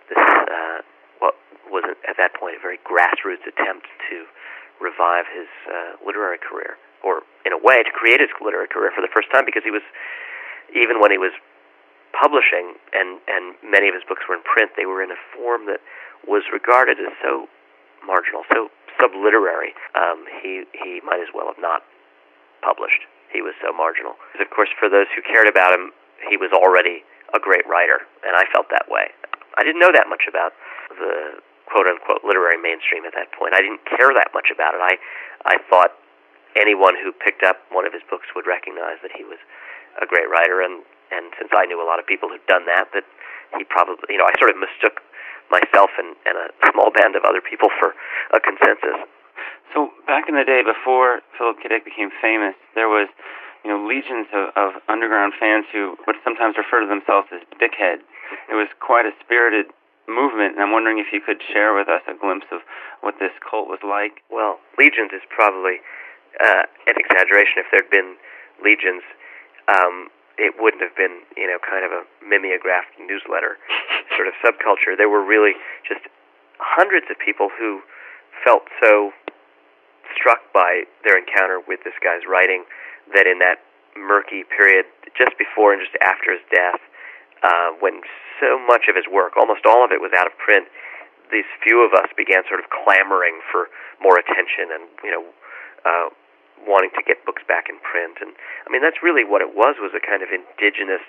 this 0.10 0.20
uh, 0.20 0.80
what 1.20 1.36
was 1.72 1.84
at 2.08 2.18
that 2.18 2.36
point 2.36 2.58
a 2.58 2.62
very 2.62 2.80
grassroots 2.84 3.46
attempt 3.48 3.88
to 4.10 4.28
revive 4.82 5.26
his 5.32 5.48
uh, 5.70 5.96
literary 6.04 6.38
career, 6.38 6.76
or 7.04 7.24
in 7.46 7.54
a 7.54 7.62
way 7.62 7.84
to 7.84 7.92
create 7.92 8.20
his 8.20 8.30
literary 8.44 8.68
career 8.68 8.92
for 8.92 9.02
the 9.02 9.12
first 9.14 9.32
time, 9.32 9.46
because 9.46 9.64
he 9.64 9.72
was 9.72 9.86
even 10.76 11.00
when 11.00 11.12
he 11.12 11.18
was 11.18 11.32
publishing 12.12 12.76
and 12.94 13.20
and 13.28 13.56
many 13.64 13.88
of 13.88 13.96
his 13.96 14.04
books 14.04 14.24
were 14.28 14.36
in 14.36 14.44
print, 14.44 14.72
they 14.78 14.86
were 14.86 15.02
in 15.02 15.12
a 15.12 15.20
form 15.36 15.66
that 15.66 15.80
was 16.28 16.44
regarded 16.52 17.00
as 17.00 17.14
so 17.22 17.48
marginal, 18.06 18.44
so 18.52 18.70
subliterary. 19.00 19.74
Um, 19.96 20.26
he 20.42 20.64
he 20.72 21.02
might 21.04 21.20
as 21.20 21.32
well 21.34 21.48
have 21.48 21.60
not 21.60 21.84
published. 22.62 23.08
He 23.32 23.42
was 23.42 23.58
so 23.66 23.74
marginal. 23.74 24.14
Of 24.40 24.50
course, 24.54 24.70
for 24.78 24.88
those 24.88 25.08
who 25.16 25.22
cared 25.26 25.50
about 25.50 25.74
him, 25.74 25.92
he 26.30 26.38
was 26.38 26.52
already 26.54 27.04
a 27.34 27.40
great 27.40 27.66
writer, 27.68 28.06
and 28.26 28.36
I 28.36 28.46
felt 28.54 28.70
that 28.70 28.88
way. 28.90 29.10
I 29.58 29.64
didn't 29.64 29.82
know 29.82 29.94
that 29.94 30.10
much 30.10 30.26
about 30.30 30.54
the 30.90 31.42
quote 31.70 31.88
unquote 31.88 32.22
literary 32.26 32.62
mainstream 32.62 33.06
at 33.06 33.14
that 33.18 33.32
point. 33.34 33.54
I 33.54 33.62
didn't 33.62 33.82
care 33.86 34.14
that 34.14 34.34
much 34.34 34.54
about 34.54 34.74
it. 34.78 34.82
I 34.82 34.98
I 35.46 35.56
thought 35.70 35.98
anyone 36.56 36.94
who 36.94 37.12
picked 37.12 37.42
up 37.42 37.62
one 37.74 37.86
of 37.86 37.94
his 37.94 38.06
books 38.10 38.30
would 38.38 38.46
recognize 38.46 39.02
that 39.02 39.12
he 39.14 39.26
was 39.26 39.42
a 40.02 40.06
great 40.06 40.30
writer 40.30 40.62
and 40.62 40.86
and 41.14 41.34
since 41.38 41.54
I 41.54 41.66
knew 41.66 41.82
a 41.82 41.86
lot 41.86 41.98
of 42.02 42.06
people 42.06 42.30
who'd 42.30 42.46
done 42.50 42.66
that 42.66 42.90
that 42.94 43.06
he 43.58 43.64
probably, 43.66 44.02
you 44.10 44.18
know, 44.18 44.26
I 44.26 44.34
sort 44.42 44.50
of 44.50 44.58
mistook 44.58 45.02
myself 45.54 45.94
and, 46.02 46.18
and 46.26 46.36
a 46.38 46.48
small 46.74 46.90
band 46.90 47.16
of 47.16 47.22
other 47.22 47.42
people 47.42 47.70
for 47.78 47.94
a 48.34 48.40
consensus. 48.42 48.98
So 49.74 49.94
back 50.06 50.30
in 50.30 50.34
the 50.34 50.46
day, 50.46 50.62
before 50.66 51.22
Philip 51.38 51.62
K. 51.62 51.70
Dick 51.70 51.86
became 51.86 52.10
famous, 52.22 52.58
there 52.74 52.90
was, 52.90 53.10
you 53.64 53.72
know, 53.72 53.80
legions 53.80 54.28
of, 54.36 54.52
of 54.56 54.82
underground 54.88 55.34
fans 55.40 55.66
who 55.72 55.96
would 56.06 56.18
sometimes 56.24 56.56
refer 56.58 56.82
to 56.82 56.88
themselves 56.88 57.28
as 57.32 57.42
dickheads. 57.60 58.04
It 58.52 58.56
was 58.56 58.68
quite 58.80 59.06
a 59.06 59.16
spirited 59.24 59.72
movement, 60.08 60.56
and 60.56 60.62
I'm 60.62 60.72
wondering 60.72 61.00
if 61.00 61.08
you 61.16 61.22
could 61.24 61.40
share 61.40 61.74
with 61.74 61.88
us 61.88 62.04
a 62.08 62.14
glimpse 62.14 62.48
of 62.52 62.60
what 63.00 63.16
this 63.20 63.32
cult 63.40 63.72
was 63.72 63.80
like. 63.84 64.20
Well, 64.28 64.60
legions 64.78 65.16
is 65.16 65.24
probably 65.32 65.80
uh, 66.44 66.68
an 66.88 66.96
exaggeration. 67.00 67.64
If 67.64 67.72
there'd 67.72 67.90
been 67.90 68.20
legions, 68.60 69.04
um, 69.72 70.12
it 70.36 70.60
wouldn't 70.60 70.84
have 70.84 70.96
been, 70.98 71.24
you 71.38 71.48
know, 71.48 71.58
kind 71.64 71.86
of 71.86 71.92
a 71.92 72.04
mimeographed 72.20 73.00
newsletter 73.00 73.56
sort 74.18 74.28
of 74.28 74.36
subculture. 74.44 74.98
There 74.98 75.10
were 75.10 75.24
really 75.24 75.54
just 75.88 76.04
hundreds 76.60 77.08
of 77.10 77.16
people 77.20 77.48
who 77.48 77.80
felt 78.44 78.64
so 78.82 79.12
struck 80.12 80.42
by 80.54 80.84
their 81.04 81.18
encounter 81.18 81.62
with 81.64 81.80
this 81.84 81.96
guy's 82.04 82.28
writing 82.28 82.66
that 83.12 83.28
in 83.28 83.40
that 83.40 83.60
murky 84.00 84.44
period 84.48 84.86
just 85.18 85.38
before 85.38 85.74
and 85.74 85.82
just 85.82 85.94
after 86.02 86.34
his 86.34 86.42
death, 86.50 86.82
uh, 87.44 87.76
when 87.84 88.02
so 88.40 88.58
much 88.58 88.88
of 88.90 88.96
his 88.96 89.06
work, 89.12 89.36
almost 89.38 89.68
all 89.68 89.84
of 89.84 89.92
it, 89.92 90.00
was 90.00 90.12
out 90.16 90.26
of 90.26 90.34
print, 90.40 90.66
these 91.32 91.48
few 91.62 91.84
of 91.84 91.94
us 91.94 92.08
began 92.16 92.46
sort 92.48 92.60
of 92.60 92.68
clamoring 92.72 93.42
for 93.52 93.68
more 94.02 94.18
attention 94.18 94.72
and, 94.74 94.84
you 95.04 95.12
know, 95.12 95.24
uh, 95.86 96.08
wanting 96.64 96.92
to 96.96 97.04
get 97.04 97.20
books 97.26 97.44
back 97.48 97.68
in 97.68 97.76
print. 97.84 98.24
And 98.24 98.32
I 98.66 98.72
mean, 98.72 98.82
that's 98.82 99.04
really 99.04 99.28
what 99.28 99.44
it 99.44 99.52
was, 99.52 99.76
was 99.80 99.92
a 99.92 100.04
kind 100.04 100.24
of 100.24 100.32
indigenous 100.32 101.04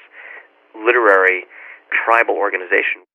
literary 0.74 1.46
tribal 1.94 2.34
organization. 2.34 3.06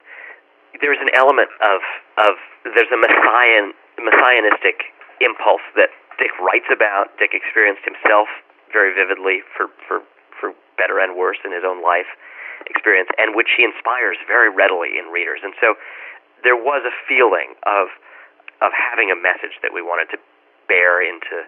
There's 0.80 1.02
an 1.02 1.12
element 1.12 1.50
of, 1.60 1.82
of 2.16 2.40
there's 2.64 2.92
a 2.94 3.00
messian, 3.00 3.76
messianistic 4.00 4.88
impulse 5.20 5.66
that 5.76 5.92
Dick 6.22 6.32
writes 6.40 6.68
about, 6.72 7.12
Dick 7.20 7.36
experienced 7.36 7.84
himself 7.84 8.28
very 8.72 8.94
vividly 8.94 9.42
for, 9.56 9.68
for, 9.88 10.02
for 10.40 10.54
better 10.78 11.00
and 11.00 11.18
worse 11.18 11.38
in 11.44 11.52
his 11.52 11.64
own 11.66 11.84
life 11.84 12.10
experience, 12.68 13.10
and 13.18 13.36
which 13.36 13.50
he 13.56 13.64
inspires 13.64 14.18
very 14.28 14.52
readily 14.52 15.00
in 15.00 15.12
readers. 15.12 15.40
And 15.44 15.54
so 15.60 15.76
there 16.44 16.58
was 16.58 16.84
a 16.86 16.94
feeling 17.08 17.56
of 17.66 17.88
of 18.60 18.76
having 18.76 19.08
a 19.08 19.16
message 19.16 19.56
that 19.64 19.72
we 19.72 19.80
wanted 19.80 20.12
to 20.12 20.20
bear 20.68 21.00
into 21.00 21.48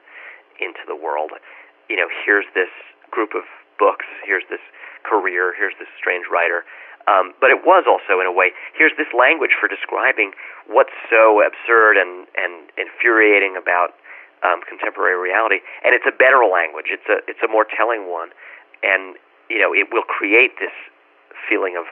into 0.64 0.80
the 0.88 0.96
world. 0.96 1.32
You 1.90 1.98
know, 2.00 2.08
here's 2.24 2.48
this 2.56 2.72
group 3.12 3.36
of 3.36 3.44
books, 3.76 4.06
here's 4.24 4.48
this 4.48 4.64
career, 5.04 5.52
here's 5.58 5.76
this 5.80 5.92
strange 6.00 6.26
writer. 6.32 6.64
Um, 7.10 7.34
but 7.42 7.50
it 7.50 7.66
was 7.66 7.90
also, 7.90 8.22
in 8.22 8.30
a 8.30 8.32
way, 8.32 8.54
here's 8.78 8.94
this 8.94 9.10
language 9.10 9.58
for 9.58 9.66
describing 9.66 10.38
what's 10.70 10.94
so 11.10 11.42
absurd 11.42 11.98
and, 11.98 12.30
and 12.38 12.70
infuriating 12.78 13.58
about 13.58 13.98
um, 14.44 14.62
contemporary 14.66 15.18
reality, 15.18 15.62
and 15.86 15.94
it's 15.94 16.06
a 16.08 16.16
better 16.16 16.46
language. 16.46 16.90
It's 16.90 17.06
a 17.10 17.22
it's 17.30 17.42
a 17.46 17.50
more 17.50 17.66
telling 17.66 18.10
one, 18.10 18.34
and 18.82 19.18
you 19.50 19.60
know 19.60 19.74
it 19.74 19.90
will 19.94 20.06
create 20.06 20.58
this 20.58 20.74
feeling 21.50 21.78
of 21.78 21.86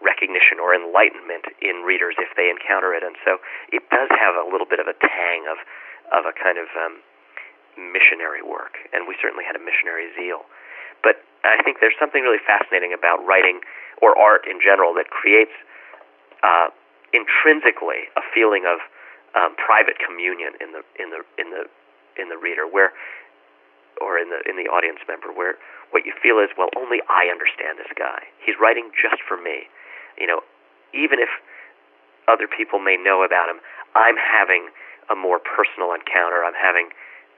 recognition 0.00 0.56
or 0.56 0.72
enlightenment 0.72 1.44
in 1.60 1.84
readers 1.84 2.16
if 2.16 2.32
they 2.36 2.48
encounter 2.48 2.96
it, 2.96 3.04
and 3.04 3.16
so 3.24 3.36
it 3.68 3.84
does 3.92 4.08
have 4.16 4.32
a 4.32 4.46
little 4.48 4.66
bit 4.66 4.80
of 4.80 4.88
a 4.88 4.96
tang 4.96 5.44
of 5.48 5.60
of 6.10 6.24
a 6.24 6.34
kind 6.34 6.56
of 6.56 6.66
um, 6.74 7.04
missionary 7.76 8.42
work, 8.42 8.80
and 8.92 9.06
we 9.06 9.14
certainly 9.20 9.44
had 9.44 9.54
a 9.54 9.62
missionary 9.62 10.08
zeal. 10.16 10.48
But 11.04 11.20
I 11.44 11.60
think 11.62 11.80
there's 11.80 11.96
something 12.00 12.24
really 12.24 12.42
fascinating 12.44 12.92
about 12.92 13.24
writing 13.24 13.60
or 14.00 14.16
art 14.16 14.44
in 14.48 14.60
general 14.60 14.92
that 14.96 15.08
creates 15.12 15.52
uh, 16.42 16.68
intrinsically 17.12 18.08
a 18.16 18.24
feeling 18.32 18.64
of 18.64 18.80
um, 19.36 19.54
private 19.56 20.00
communion 20.00 20.56
in 20.60 20.72
the 20.72 20.82
in 20.98 21.10
the 21.10 21.20
in 21.38 21.50
the 21.50 21.68
in 22.18 22.28
the 22.28 22.38
reader, 22.38 22.66
where 22.66 22.92
or 24.00 24.16
in 24.16 24.30
the 24.30 24.40
in 24.48 24.56
the 24.56 24.70
audience 24.70 25.00
member, 25.06 25.28
where 25.28 25.60
what 25.90 26.06
you 26.06 26.14
feel 26.22 26.38
is, 26.38 26.48
well, 26.56 26.70
only 26.78 27.02
I 27.10 27.26
understand 27.28 27.78
this 27.78 27.90
guy. 27.98 28.30
He's 28.40 28.56
writing 28.60 28.90
just 28.94 29.20
for 29.26 29.36
me. 29.36 29.66
You 30.18 30.26
know, 30.26 30.40
even 30.94 31.18
if 31.18 31.28
other 32.30 32.46
people 32.46 32.78
may 32.78 32.96
know 32.96 33.22
about 33.22 33.50
him, 33.50 33.58
I'm 33.94 34.16
having 34.16 34.70
a 35.10 35.16
more 35.16 35.42
personal 35.42 35.92
encounter. 35.92 36.46
I'm 36.46 36.56
having 36.56 36.94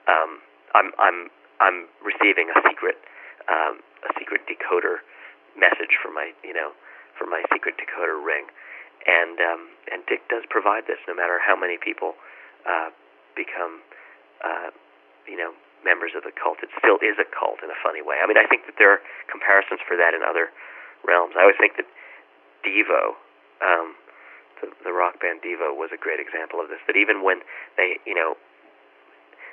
um, 0.06 0.40
I'm 0.74 0.92
I'm 1.00 1.18
I'm 1.60 1.88
receiving 2.04 2.52
a 2.52 2.58
secret 2.68 3.00
um, 3.48 3.80
a 4.04 4.12
secret 4.18 4.44
decoder 4.44 5.00
message 5.56 5.96
from 6.00 6.14
my 6.14 6.32
you 6.44 6.52
know 6.52 6.72
from 7.16 7.30
my 7.30 7.42
secret 7.52 7.76
decoder 7.80 8.20
ring, 8.20 8.46
and 9.08 9.40
um, 9.40 9.62
and 9.90 10.04
Dick 10.06 10.28
does 10.28 10.44
provide 10.48 10.84
this 10.86 11.00
no 11.08 11.14
matter 11.14 11.40
how 11.40 11.56
many 11.56 11.78
people 11.80 12.14
uh, 12.68 12.90
become 13.34 13.80
uh, 14.42 14.70
you 15.26 15.36
know 15.36 15.54
members 15.82 16.14
of 16.14 16.22
the 16.22 16.34
cult. 16.34 16.62
It 16.62 16.70
still 16.78 16.98
is 17.02 17.18
a 17.18 17.26
cult 17.26 17.62
in 17.62 17.70
a 17.70 17.78
funny 17.82 18.02
way. 18.02 18.22
I 18.22 18.26
mean, 18.26 18.38
I 18.38 18.46
think 18.46 18.66
that 18.70 18.78
there 18.78 18.90
are 18.90 19.02
comparisons 19.26 19.82
for 19.82 19.98
that 19.98 20.14
in 20.14 20.22
other 20.22 20.54
realms. 21.02 21.34
I 21.34 21.42
always 21.42 21.58
think 21.58 21.74
that 21.78 21.88
Devo. 22.62 23.18
Um, 23.62 23.94
the, 24.62 24.70
the 24.86 24.94
rock 24.94 25.18
band 25.18 25.42
Devo 25.42 25.74
was 25.74 25.90
a 25.90 25.98
great 25.98 26.22
example 26.22 26.62
of 26.62 26.70
this. 26.70 26.78
That 26.86 26.94
even 26.94 27.26
when 27.26 27.42
they, 27.76 27.98
you 28.06 28.14
know, 28.14 28.38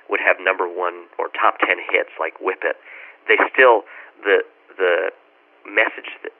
would 0.09 0.21
have 0.21 0.37
number 0.37 0.69
one 0.69 1.09
or 1.17 1.29
top 1.33 1.57
ten 1.59 1.81
hits 1.81 2.13
like 2.21 2.37
Whip 2.37 2.61
It, 2.61 2.77
they 3.27 3.37
still 3.53 3.85
the 4.21 4.45
the 4.77 5.09
message 5.65 6.09
that 6.23 6.33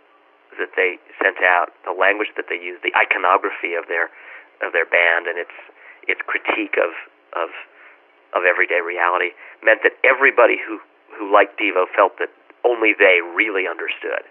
that 0.58 0.74
they 0.76 0.98
sent 1.22 1.42
out, 1.46 1.74
the 1.86 1.94
language 1.94 2.34
that 2.36 2.50
they 2.50 2.58
used, 2.58 2.82
the 2.82 2.94
iconography 2.98 3.74
of 3.74 3.90
their 3.90 4.10
of 4.62 4.74
their 4.74 4.86
band 4.86 5.26
and 5.26 5.38
its 5.38 5.54
its 6.06 6.22
critique 6.26 6.78
of 6.78 6.94
of 7.34 7.50
of 8.34 8.44
everyday 8.46 8.82
reality 8.82 9.32
meant 9.64 9.82
that 9.84 9.94
everybody 10.04 10.58
who 10.58 10.80
who 11.18 11.32
liked 11.34 11.60
Devo 11.60 11.86
felt 11.96 12.18
that 12.20 12.30
only 12.64 12.94
they 12.98 13.20
really 13.36 13.68
understood, 13.68 14.24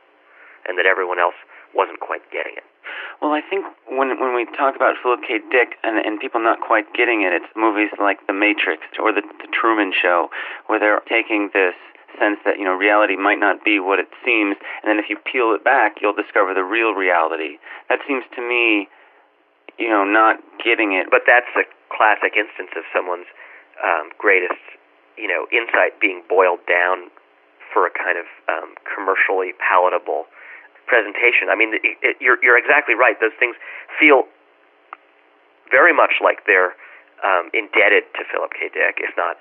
and 0.67 0.79
that 0.79 0.87
everyone 0.87 1.19
else 1.19 1.37
wasn't 1.75 2.01
quite 2.01 2.23
getting 2.31 2.57
it. 2.57 2.65
Well, 3.21 3.33
I 3.33 3.43
think 3.43 3.67
when 3.91 4.19
when 4.21 4.35
we 4.35 4.47
talk 4.57 4.77
about 4.77 4.97
Philip 5.03 5.21
K. 5.27 5.41
Dick 5.51 5.77
and 5.83 5.99
and 5.99 6.21
people 6.21 6.41
not 6.41 6.61
quite 6.61 6.93
getting 6.95 7.23
it, 7.23 7.33
it's 7.33 7.51
movies 7.57 7.91
like 7.99 8.27
The 8.27 8.33
Matrix 8.33 8.83
or 8.99 9.13
The, 9.13 9.23
the 9.23 9.49
Truman 9.53 9.93
Show, 9.93 10.31
where 10.67 10.79
they're 10.79 11.03
taking 11.09 11.51
this 11.53 11.75
sense 12.19 12.39
that 12.45 12.59
you 12.59 12.65
know 12.65 12.75
reality 12.75 13.17
might 13.17 13.39
not 13.39 13.65
be 13.65 13.79
what 13.81 13.99
it 13.99 14.09
seems, 14.25 14.57
and 14.83 14.87
then 14.89 14.99
if 14.99 15.11
you 15.11 15.17
peel 15.17 15.53
it 15.53 15.65
back, 15.65 16.01
you'll 16.01 16.17
discover 16.17 16.55
the 16.55 16.65
real 16.65 16.95
reality. 16.95 17.59
That 17.89 18.01
seems 18.07 18.25
to 18.37 18.41
me, 18.41 18.89
you 19.79 19.89
know, 19.89 20.05
not 20.05 20.41
getting 20.65 20.93
it. 20.93 21.09
But 21.11 21.23
that's 21.27 21.51
a 21.57 21.67
classic 21.91 22.37
instance 22.37 22.71
of 22.77 22.85
someone's 22.95 23.29
um, 23.85 24.11
greatest, 24.19 24.61
you 25.17 25.29
know, 25.29 25.47
insight 25.51 25.99
being 26.01 26.23
boiled 26.29 26.61
down 26.67 27.11
for 27.73 27.87
a 27.87 27.93
kind 27.93 28.17
of 28.19 28.27
um, 28.49 28.75
commercially 28.87 29.53
palatable 29.61 30.25
presentation. 30.87 31.53
I 31.53 31.57
mean, 31.57 31.77
it, 31.77 31.97
it, 32.01 32.17
you're 32.21 32.41
you're 32.43 32.57
exactly 32.57 32.95
right. 32.95 33.21
Those 33.21 33.37
things 33.39 33.57
feel 34.01 34.25
very 35.71 35.93
much 35.93 36.25
like 36.25 36.49
they're 36.49 36.73
um, 37.21 37.53
indebted 37.53 38.09
to 38.17 38.25
Philip 38.33 38.57
K. 38.57 38.73
Dick, 38.73 39.05
if 39.05 39.13
not, 39.17 39.37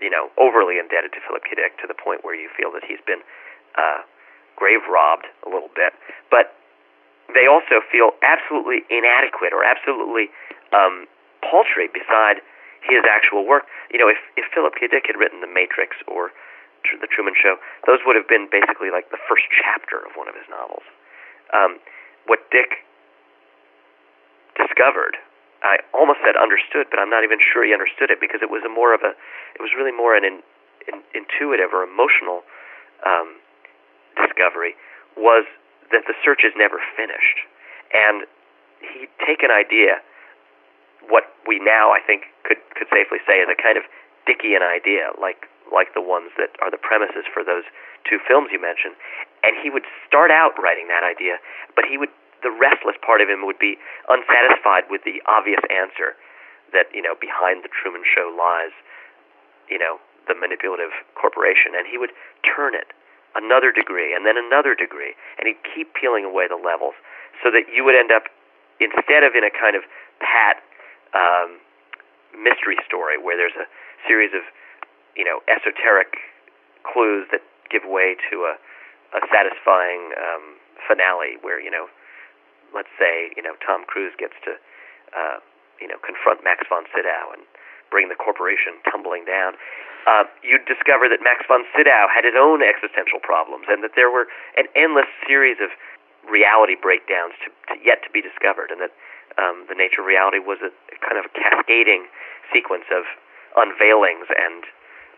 you 0.00 0.10
know, 0.10 0.28
overly 0.36 0.78
indebted 0.78 1.12
to 1.16 1.20
Philip 1.24 1.42
K. 1.48 1.56
Dick 1.56 1.78
to 1.80 1.86
the 1.88 1.96
point 1.96 2.22
where 2.22 2.36
you 2.36 2.48
feel 2.52 2.70
that 2.76 2.84
he's 2.84 3.00
been 3.06 3.24
uh, 3.74 4.04
grave 4.56 4.84
robbed 4.90 5.26
a 5.46 5.48
little 5.48 5.72
bit. 5.72 5.94
But 6.30 6.52
they 7.32 7.46
also 7.46 7.80
feel 7.90 8.12
absolutely 8.22 8.84
inadequate 8.90 9.52
or 9.52 9.64
absolutely 9.64 10.28
um, 10.72 11.06
paltry 11.42 11.88
beside 11.88 12.42
his 12.88 13.04
actual 13.04 13.44
work. 13.46 13.68
You 13.92 13.98
know, 14.00 14.08
if 14.08 14.18
if 14.36 14.48
Philip 14.52 14.74
K. 14.80 14.88
Dick 14.88 15.06
had 15.06 15.16
written 15.16 15.40
The 15.40 15.50
Matrix 15.50 15.96
or 16.08 16.32
the 17.00 17.10
Truman 17.10 17.34
Show, 17.36 17.60
those 17.84 18.00
would 18.06 18.16
have 18.16 18.28
been 18.28 18.48
basically 18.48 18.88
like 18.88 19.10
the 19.12 19.20
first 19.28 19.44
chapter 19.52 20.00
of 20.08 20.16
one 20.16 20.28
of 20.28 20.34
his 20.34 20.48
novels. 20.48 20.86
Um, 21.52 21.80
what 22.24 22.44
Dick 22.50 22.84
discovered, 24.56 25.16
I 25.62 25.78
almost 25.92 26.20
said 26.24 26.36
understood, 26.36 26.88
but 26.90 26.98
I'm 26.98 27.10
not 27.10 27.24
even 27.24 27.38
sure 27.42 27.64
he 27.64 27.72
understood 27.72 28.10
it 28.10 28.20
because 28.20 28.40
it 28.42 28.50
was 28.50 28.62
a 28.64 28.72
more 28.72 28.94
of 28.94 29.02
a, 29.02 29.12
it 29.54 29.62
was 29.62 29.70
really 29.76 29.92
more 29.92 30.14
an 30.14 30.24
in, 30.24 30.40
in, 30.86 31.02
intuitive 31.14 31.74
or 31.74 31.82
emotional 31.82 32.42
um, 33.04 33.38
discovery, 34.16 34.74
was 35.16 35.44
that 35.90 36.04
the 36.06 36.14
search 36.24 36.44
is 36.44 36.52
never 36.56 36.78
finished, 36.96 37.38
and 37.92 38.24
he'd 38.80 39.12
take 39.24 39.42
an 39.42 39.50
idea, 39.50 39.98
what 41.08 41.24
we 41.46 41.58
now 41.58 41.90
I 41.90 42.00
think 42.00 42.28
could 42.44 42.60
could 42.76 42.88
safely 42.92 43.18
say 43.26 43.40
is 43.40 43.48
a 43.48 43.58
kind 43.58 43.76
of 43.76 43.84
Dickian 44.28 44.60
idea, 44.60 45.12
like 45.20 45.48
like 45.72 45.92
the 45.92 46.04
ones 46.04 46.32
that 46.36 46.56
are 46.60 46.70
the 46.70 46.80
premises 46.80 47.28
for 47.28 47.44
those 47.44 47.64
two 48.08 48.20
films 48.24 48.48
you 48.52 48.60
mentioned. 48.60 48.96
And 49.44 49.56
he 49.60 49.68
would 49.68 49.84
start 50.08 50.30
out 50.30 50.56
writing 50.56 50.88
that 50.88 51.04
idea, 51.04 51.40
but 51.76 51.84
he 51.84 51.96
would 51.96 52.12
the 52.42 52.54
restless 52.54 52.94
part 53.02 53.20
of 53.20 53.26
him 53.28 53.44
would 53.44 53.58
be 53.58 53.76
unsatisfied 54.06 54.86
with 54.86 55.02
the 55.02 55.18
obvious 55.26 55.60
answer 55.72 56.14
that 56.72 56.86
you 56.92 57.02
know 57.02 57.16
behind 57.16 57.64
the 57.64 57.72
Truman 57.72 58.04
Show 58.04 58.28
lies, 58.32 58.72
you 59.68 59.80
know, 59.80 59.98
the 60.28 60.36
manipulative 60.36 60.92
corporation, 61.16 61.72
and 61.74 61.88
he 61.88 61.96
would 61.96 62.12
turn 62.44 62.76
it 62.76 62.92
another 63.36 63.70
degree 63.70 64.14
and 64.14 64.24
then 64.24 64.36
another 64.36 64.74
degree, 64.74 65.14
and 65.38 65.46
he'd 65.46 65.60
keep 65.62 65.92
peeling 65.94 66.24
away 66.24 66.48
the 66.48 66.58
levels 66.58 66.94
so 67.42 67.50
that 67.50 67.68
you 67.70 67.84
would 67.84 67.94
end 67.94 68.10
up 68.10 68.28
instead 68.80 69.22
of 69.22 69.34
in 69.34 69.44
a 69.44 69.52
kind 69.52 69.76
of 69.76 69.82
pat 70.18 70.62
um, 71.14 71.60
mystery 72.36 72.76
story 72.84 73.16
where 73.16 73.36
there's 73.36 73.56
a 73.56 73.68
series 74.06 74.32
of 74.34 74.42
you 75.16 75.24
know 75.24 75.40
esoteric 75.48 76.16
clues 76.84 77.26
that 77.32 77.42
give 77.70 77.84
way 77.84 78.16
to 78.30 78.48
a, 78.48 78.54
a 79.16 79.20
satisfying 79.32 80.12
um, 80.16 80.56
finale 80.86 81.36
where 81.40 81.60
you 81.60 81.70
know 81.70 81.88
let's 82.74 82.92
say 82.98 83.32
you 83.36 83.42
know 83.42 83.56
Tom 83.64 83.84
Cruise 83.86 84.12
gets 84.18 84.36
to 84.44 84.56
uh, 85.16 85.38
you 85.80 85.88
know 85.88 85.96
confront 86.04 86.44
Max 86.44 86.64
von 86.68 86.84
Sydow 86.92 87.32
and 87.32 87.42
bring 87.90 88.08
the 88.08 88.18
corporation 88.18 88.76
tumbling 88.84 89.24
down. 89.24 89.56
Uh, 90.06 90.24
you'd 90.40 90.64
discover 90.64 91.08
that 91.08 91.20
Max 91.20 91.44
von 91.48 91.64
Sydow 91.76 92.08
had 92.08 92.24
his 92.24 92.36
own 92.36 92.62
existential 92.62 93.20
problems, 93.20 93.66
and 93.68 93.84
that 93.84 93.92
there 93.96 94.08
were 94.08 94.28
an 94.56 94.64
endless 94.76 95.08
series 95.26 95.56
of 95.60 95.68
reality 96.28 96.76
breakdowns 96.76 97.32
to, 97.44 97.48
to 97.68 97.74
yet 97.80 98.04
to 98.04 98.10
be 98.12 98.20
discovered, 98.20 98.70
and 98.70 98.80
that 98.80 98.92
um, 99.38 99.66
the 99.68 99.74
nature 99.74 100.02
of 100.02 100.06
reality 100.06 100.38
was 100.38 100.58
a, 100.60 100.70
kind 100.98 101.18
of 101.18 101.30
a 101.30 101.32
cascading 101.38 102.06
sequence 102.52 102.84
of 102.90 103.04
unveilings 103.56 104.26
and 104.34 104.64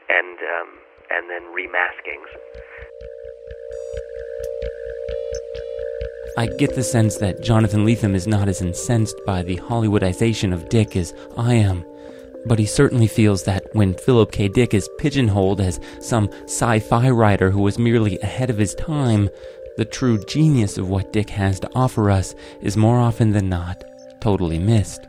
and 0.09 0.39
um, 0.39 0.69
and 1.11 1.31
then 1.31 1.43
remaskings. 1.55 2.29
I 6.39 6.47
get 6.59 6.75
the 6.75 6.85
sense 6.85 7.17
that 7.17 7.43
Jonathan 7.43 7.85
Lethem 7.85 8.15
is 8.15 8.27
not 8.27 8.49
as 8.49 8.63
incensed 8.63 9.21
by 9.27 9.43
the 9.43 9.57
Hollywoodization 9.57 10.53
of 10.53 10.69
Dick 10.69 10.97
as 10.97 11.13
I 11.37 11.55
am, 11.55 11.85
but 12.47 12.59
he 12.59 12.67
certainly 12.67 13.09
feels 13.09 13.43
that 13.45 13.65
when 13.73 13.95
Philip 13.95 14.31
K. 14.31 14.49
Dick 14.49 14.73
is 14.73 14.89
pigeonholed 14.99 15.61
as 15.61 15.81
some 15.99 16.31
sci 16.45 16.79
fi 16.79 17.11
writer 17.11 17.51
who 17.51 17.63
was 17.63 17.79
merely 17.79 18.19
ahead 18.21 18.49
of 18.49 18.59
his 18.59 18.75
time, 18.75 19.29
the 19.77 19.85
true 19.85 20.23
genius 20.25 20.79
of 20.79 20.89
what 20.89 21.13
Dick 21.13 21.31
has 21.31 21.59
to 21.61 21.71
offer 21.75 22.11
us 22.11 22.35
is 22.61 22.77
more 22.77 23.01
often 23.01 23.31
than 23.31 23.49
not 23.49 23.83
totally 24.21 24.59
missed. 24.59 25.07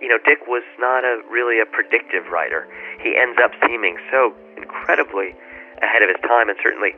You 0.00 0.08
know, 0.08 0.18
Dick 0.24 0.46
was 0.46 0.62
not 0.78 1.04
a 1.04 1.20
really 1.30 1.60
a 1.60 1.66
predictive 1.66 2.26
writer. 2.32 2.68
He 3.02 3.16
ends 3.16 3.38
up 3.42 3.52
seeming 3.66 3.98
so 4.10 4.34
incredibly 4.56 5.34
ahead 5.82 6.02
of 6.02 6.08
his 6.08 6.20
time, 6.22 6.48
and 6.48 6.58
certainly 6.62 6.92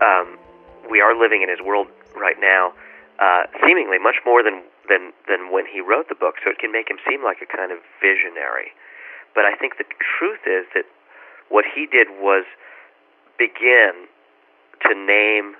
um, 0.00 0.38
we 0.90 1.00
are 1.00 1.18
living 1.18 1.42
in 1.42 1.48
his 1.48 1.60
world 1.60 1.88
right 2.16 2.36
now, 2.40 2.72
uh, 3.18 3.44
seemingly 3.66 3.98
much 3.98 4.16
more 4.24 4.42
than 4.42 4.62
than 4.88 5.12
than 5.28 5.52
when 5.52 5.66
he 5.66 5.80
wrote 5.80 6.08
the 6.08 6.14
book. 6.14 6.36
So 6.44 6.50
it 6.50 6.58
can 6.58 6.72
make 6.72 6.88
him 6.88 6.96
seem 7.08 7.24
like 7.24 7.38
a 7.42 7.48
kind 7.48 7.72
of 7.72 7.78
visionary. 8.00 8.72
But 9.34 9.44
I 9.44 9.54
think 9.56 9.76
the 9.76 9.84
truth 10.00 10.40
is 10.46 10.64
that 10.74 10.84
what 11.48 11.64
he 11.68 11.86
did 11.86 12.08
was 12.20 12.44
begin 13.38 14.08
to 14.88 14.94
name 14.94 15.54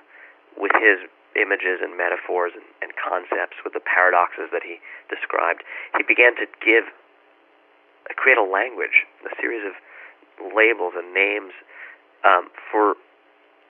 with 0.57 0.71
his 0.81 1.05
images 1.37 1.79
and 1.79 1.93
metaphors 1.95 2.51
and, 2.57 2.65
and 2.81 2.91
concepts, 2.97 3.61
with 3.63 3.77
the 3.77 3.83
paradoxes 3.83 4.49
that 4.51 4.65
he 4.65 4.81
described, 5.07 5.61
he 5.95 6.03
began 6.03 6.33
to 6.35 6.49
give, 6.59 6.89
create 8.17 8.37
a 8.37 8.43
language, 8.43 9.05
a 9.23 9.31
series 9.39 9.63
of 9.63 9.77
labels 10.53 10.93
and 10.97 11.13
names 11.13 11.53
um, 12.25 12.49
for 12.71 12.97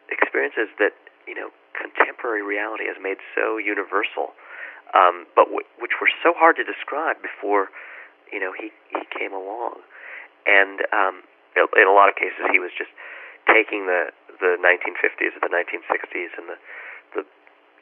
experiences 0.10 0.72
that 0.80 0.96
you 1.28 1.36
know 1.36 1.52
contemporary 1.76 2.42
reality 2.42 2.88
has 2.88 2.96
made 3.02 3.20
so 3.36 3.60
universal, 3.60 4.32
um, 4.96 5.28
but 5.36 5.52
w- 5.52 5.68
which 5.80 6.00
were 6.00 6.10
so 6.24 6.34
hard 6.34 6.56
to 6.56 6.64
describe 6.64 7.20
before 7.22 7.70
you 8.32 8.40
know 8.40 8.52
he 8.56 8.72
he 8.90 9.04
came 9.12 9.34
along, 9.36 9.84
and 10.48 10.82
um, 10.96 11.24
in 11.56 11.88
a 11.88 11.94
lot 11.94 12.10
of 12.10 12.16
cases 12.16 12.40
he 12.52 12.60
was 12.60 12.72
just 12.76 12.92
taking 13.52 13.86
the 13.88 14.12
the 14.40 14.56
1950s 14.62 15.34
or 15.34 15.42
the 15.42 15.54
1960s 15.54 16.32
and 16.38 16.46
the 16.50 16.58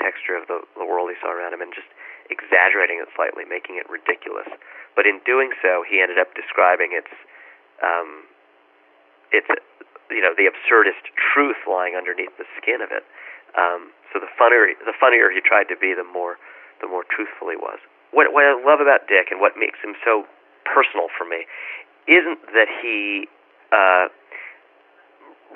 texture 0.05 0.37
of 0.37 0.45
the, 0.45 0.61
the 0.77 0.85
world 0.85 1.09
he 1.09 1.17
saw 1.17 1.33
around 1.33 1.57
him 1.57 1.65
and 1.65 1.73
just 1.73 1.89
exaggerating 2.29 3.01
it 3.01 3.09
slightly, 3.17 3.41
making 3.41 3.81
it 3.81 3.89
ridiculous. 3.89 4.45
But 4.93 5.09
in 5.09 5.17
doing 5.25 5.57
so, 5.65 5.81
he 5.81 5.97
ended 5.97 6.21
up 6.21 6.37
describing 6.37 6.93
its 6.93 7.09
um, 7.81 8.29
its 9.33 9.49
you 10.13 10.21
know 10.21 10.37
the 10.37 10.45
absurdist 10.45 11.09
truth 11.17 11.57
lying 11.65 11.97
underneath 11.97 12.37
the 12.37 12.45
skin 12.61 12.85
of 12.85 12.93
it. 12.93 13.01
Um, 13.57 13.89
so 14.13 14.21
the 14.21 14.29
funnier 14.37 14.69
the 14.85 14.93
funnier 14.93 15.33
he 15.33 15.41
tried 15.41 15.67
to 15.73 15.77
be, 15.77 15.97
the 15.97 16.05
more 16.05 16.37
the 16.79 16.87
more 16.87 17.03
truthful 17.09 17.49
he 17.49 17.57
was. 17.57 17.81
What 18.13 18.29
what 18.31 18.45
I 18.45 18.53
love 18.53 18.79
about 18.79 19.09
Dick 19.09 19.33
and 19.33 19.41
what 19.41 19.57
makes 19.57 19.81
him 19.81 19.97
so 20.05 20.29
personal 20.63 21.09
for 21.17 21.25
me 21.25 21.49
isn't 22.05 22.39
that 22.53 22.69
he 22.69 23.25
uh, 23.73 24.07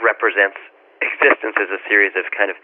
represents 0.02 0.58
existence 1.00 1.56
as 1.56 1.70
a 1.72 1.80
series 1.88 2.12
of 2.18 2.28
kind 2.36 2.52
of 2.52 2.58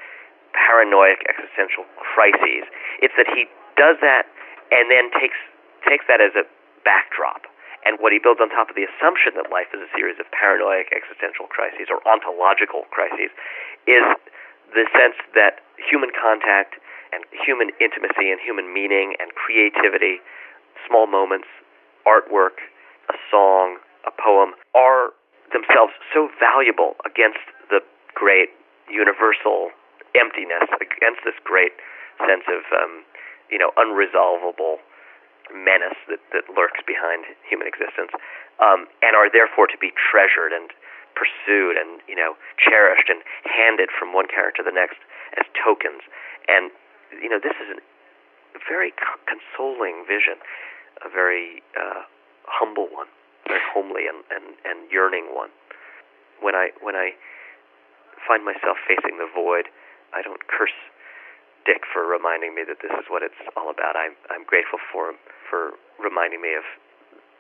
paranoid 0.56 1.20
existential 1.28 1.84
crises. 2.00 2.64
It's 3.04 3.14
that 3.20 3.28
he 3.28 3.46
does 3.76 4.00
that 4.00 4.26
and 4.72 4.88
then 4.90 5.12
takes 5.20 5.38
takes 5.86 6.08
that 6.08 6.24
as 6.24 6.34
a 6.34 6.48
backdrop. 6.88 7.46
And 7.86 8.02
what 8.02 8.10
he 8.10 8.18
builds 8.18 8.42
on 8.42 8.50
top 8.50 8.74
of 8.74 8.76
the 8.76 8.90
assumption 8.90 9.38
that 9.38 9.54
life 9.54 9.70
is 9.70 9.78
a 9.78 9.92
series 9.94 10.18
of 10.18 10.26
paranoid 10.34 10.90
existential 10.90 11.46
crises 11.46 11.94
or 11.94 12.02
ontological 12.10 12.90
crises 12.90 13.30
is 13.86 14.02
the 14.74 14.90
sense 14.90 15.14
that 15.38 15.62
human 15.78 16.10
contact 16.10 16.82
and 17.14 17.22
human 17.30 17.70
intimacy 17.78 18.34
and 18.34 18.42
human 18.42 18.74
meaning 18.74 19.14
and 19.22 19.38
creativity, 19.38 20.18
small 20.90 21.06
moments, 21.06 21.46
artwork, 22.10 22.58
a 23.14 23.18
song, 23.30 23.78
a 24.10 24.14
poem 24.18 24.58
are 24.74 25.14
themselves 25.54 25.94
so 26.10 26.30
valuable 26.42 26.98
against 27.06 27.46
the 27.70 27.86
great 28.18 28.50
universal 28.90 29.70
emptiness, 30.18 30.68
against 30.82 31.22
this 31.24 31.38
great 31.44 31.76
sense 32.20 32.48
of 32.48 32.64
um, 32.72 33.04
you 33.52 33.60
know 33.60 33.72
unresolvable 33.78 34.80
menace 35.54 35.98
that, 36.10 36.22
that 36.34 36.50
lurks 36.50 36.82
behind 36.88 37.26
human 37.46 37.68
existence, 37.68 38.10
um, 38.58 38.90
and 39.06 39.14
are 39.14 39.30
therefore 39.30 39.68
to 39.68 39.78
be 39.78 39.94
treasured 39.94 40.50
and 40.50 40.74
pursued 41.16 41.78
and 41.80 42.02
you 42.08 42.16
know 42.16 42.36
cherished 42.58 43.08
and 43.08 43.22
handed 43.46 43.90
from 43.94 44.14
one 44.14 44.28
character 44.28 44.64
to 44.64 44.68
the 44.68 44.76
next 44.76 45.00
as 45.38 45.46
tokens. 45.56 46.04
And 46.48 46.72
you 47.12 47.30
know 47.30 47.40
this 47.40 47.56
is 47.62 47.78
a 47.78 47.80
very 48.68 48.94
consoling 49.28 50.06
vision, 50.08 50.40
a 51.04 51.10
very 51.10 51.62
uh, 51.76 52.08
humble 52.48 52.88
one, 52.92 53.08
very 53.48 53.62
homely 53.74 54.08
and, 54.08 54.24
and, 54.32 54.56
and 54.64 54.92
yearning 54.92 55.36
one. 55.36 55.50
When 56.42 56.56
I 56.56 56.72
when 56.82 56.96
I 56.96 57.16
find 58.28 58.44
myself 58.44 58.78
facing 58.88 59.18
the 59.18 59.30
void, 59.30 59.70
I 60.16 60.24
don't 60.24 60.42
curse 60.48 60.74
Dick 61.68 61.84
for 61.92 62.08
reminding 62.08 62.56
me 62.56 62.64
that 62.64 62.80
this 62.80 62.94
is 62.96 63.06
what 63.10 63.22
it's 63.22 63.38
all 63.58 63.70
about. 63.70 64.00
I'm 64.00 64.16
I'm 64.32 64.48
grateful 64.48 64.80
for 64.92 65.12
him 65.12 65.20
for 65.50 65.76
reminding 66.00 66.42
me 66.42 66.56
of 66.56 66.64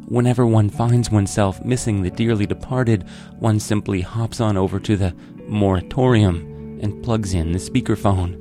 Whenever 0.08 0.48
one 0.48 0.72
finds 0.72 1.12
oneself 1.12 1.64
missing 1.64 2.02
the 2.02 2.10
dearly 2.10 2.48
departed, 2.48 3.08
one 3.38 3.60
simply 3.60 4.02
hops 4.02 4.42
on 4.42 4.58
over 4.58 4.80
to 4.80 4.98
the 4.98 5.14
moratorium 5.46 6.80
and 6.82 7.04
plugs 7.04 7.36
in 7.36 7.52
the 7.52 7.60
speakerphone. 7.60 8.40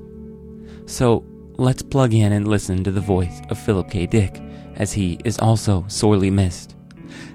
So, 0.88 1.26
let's 1.60 1.82
plug 1.82 2.14
in 2.14 2.32
and 2.32 2.48
listen 2.48 2.82
to 2.82 2.90
the 2.90 3.02
voice 3.02 3.42
of 3.50 3.58
Philip 3.58 3.90
K. 3.90 4.06
Dick, 4.06 4.40
as 4.76 4.94
he 4.94 5.18
is 5.26 5.38
also 5.40 5.84
sorely 5.88 6.30
missed. 6.30 6.74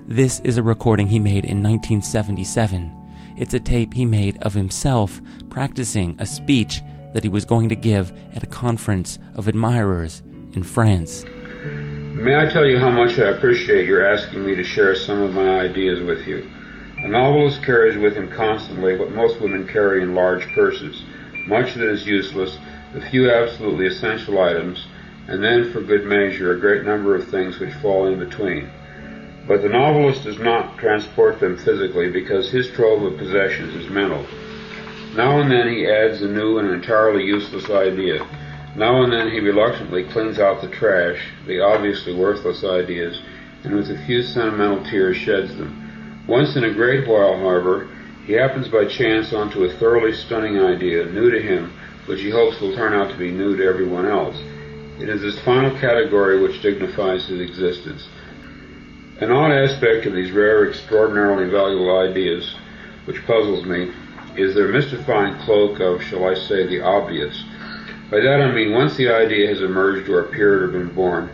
This 0.08 0.40
is 0.40 0.58
a 0.58 0.64
recording 0.64 1.06
he 1.06 1.20
made 1.20 1.46
in 1.46 1.62
1977. 1.62 2.92
It's 3.38 3.54
a 3.54 3.60
tape 3.60 3.94
he 3.94 4.04
made 4.04 4.42
of 4.42 4.56
himself 4.56 5.22
practicing 5.52 6.16
a 6.18 6.26
speech 6.26 6.82
that 7.14 7.22
he 7.22 7.30
was 7.30 7.46
going 7.46 7.70
to 7.70 7.76
give 7.76 8.12
at 8.34 8.42
a 8.42 8.48
conference 8.48 9.20
of 9.36 9.48
admirers 9.48 10.24
in 10.54 10.64
France. 10.64 11.24
May 12.16 12.36
I 12.36 12.50
tell 12.50 12.66
you 12.66 12.80
how 12.80 12.90
much 12.90 13.20
I 13.20 13.30
appreciate 13.30 13.86
your 13.86 14.12
asking 14.12 14.44
me 14.44 14.56
to 14.56 14.64
share 14.64 14.96
some 14.96 15.22
of 15.22 15.36
my 15.36 15.60
ideas 15.60 16.02
with 16.04 16.26
you? 16.26 16.50
A 16.98 17.08
novelist 17.08 17.62
carries 17.62 17.98
with 18.00 18.16
him 18.16 18.32
constantly 18.32 18.98
what 18.98 19.12
most 19.12 19.40
women 19.40 19.68
carry 19.68 20.02
in 20.02 20.16
large 20.16 20.48
purses 20.56 21.04
much 21.48 21.76
that 21.76 21.90
is 21.90 22.08
useless 22.08 22.58
the 22.94 23.02
few 23.02 23.32
absolutely 23.32 23.88
essential 23.88 24.40
items, 24.40 24.86
and 25.28 25.44
then, 25.44 25.72
for 25.72 25.82
good 25.82 26.06
measure, 26.06 26.52
a 26.52 26.60
great 26.60 26.84
number 26.84 27.16
of 27.16 27.30
things 27.30 27.60
which 27.60 27.74
fall 27.76 28.08
in 28.08 28.20
between. 28.20 28.70
But 29.48 29.62
the 29.62 29.70
novelist 29.70 30.24
does 30.24 30.40
not 30.40 30.78
transport 30.78 31.40
them 31.40 31.58
physically 31.58 32.10
because 32.10 32.50
his 32.50 32.70
trove 32.70 33.04
of 33.04 33.18
possessions 33.18 33.76
is 33.76 33.90
mental. 33.90 34.26
Now 35.16 35.40
and 35.40 35.52
then 35.52 35.70
he 35.70 35.88
adds 35.88 36.22
a 36.22 36.28
new 36.28 36.58
and 36.58 36.70
entirely 36.70 37.24
useless 37.24 37.70
idea. 37.70 38.28
Now 38.76 39.04
and 39.04 39.14
then 39.14 39.32
he 39.32 39.40
reluctantly 39.40 40.04
cleans 40.04 40.40
out 40.40 40.62
the 40.62 40.68
trash, 40.68 41.32
the 41.48 41.62
obviously 41.62 42.14
worthless 42.14 42.64
ideas, 42.64 43.22
and 43.64 43.76
with 43.76 43.90
a 43.90 44.06
few 44.06 44.22
sentimental 44.24 44.84
tears 44.84 45.18
sheds 45.18 45.56
them. 45.56 46.24
Once 46.28 46.56
in 46.56 46.64
a 46.64 46.74
great 46.74 47.08
while, 47.08 47.38
however, 47.38 47.88
he 48.26 48.34
happens 48.34 48.68
by 48.68 48.86
chance 48.86 49.32
onto 49.32 49.64
a 49.64 49.74
thoroughly 49.74 50.12
stunning 50.12 50.60
idea, 50.60 51.06
new 51.06 51.30
to 51.30 51.42
him, 51.42 51.72
which 52.06 52.22
he 52.22 52.30
hopes 52.30 52.60
will 52.60 52.76
turn 52.76 52.94
out 52.94 53.10
to 53.10 53.18
be 53.18 53.32
new 53.32 53.56
to 53.56 53.66
everyone 53.66 54.06
else. 54.06 54.36
It 55.00 55.10
is 55.10 55.22
this 55.22 55.40
final 55.40 55.72
category 55.80 56.40
which 56.42 56.62
dignifies 56.62 57.28
his 57.28 57.42
existence. 57.42 58.08
An 59.20 59.32
odd 59.32 59.52
aspect 59.52 60.06
of 60.06 60.14
these 60.14 60.32
rare, 60.32 60.70
extraordinarily 60.70 61.50
valuable 61.50 61.98
ideas, 61.98 62.56
which 63.06 63.26
puzzles 63.26 63.66
me, 63.66 63.92
is 64.38 64.54
their 64.54 64.68
mystifying 64.68 65.38
cloak 65.40 65.80
of, 65.80 66.04
shall 66.04 66.26
I 66.26 66.34
say, 66.34 66.68
the 66.68 66.82
obvious. 66.82 67.44
By 68.12 68.20
that 68.20 68.42
I 68.42 68.52
mean 68.52 68.74
once 68.74 68.96
the 68.96 69.10
idea 69.10 69.48
has 69.48 69.62
emerged 69.62 70.10
or 70.10 70.22
appeared 70.22 70.64
or 70.64 70.68
been 70.68 70.94
born, 70.94 71.30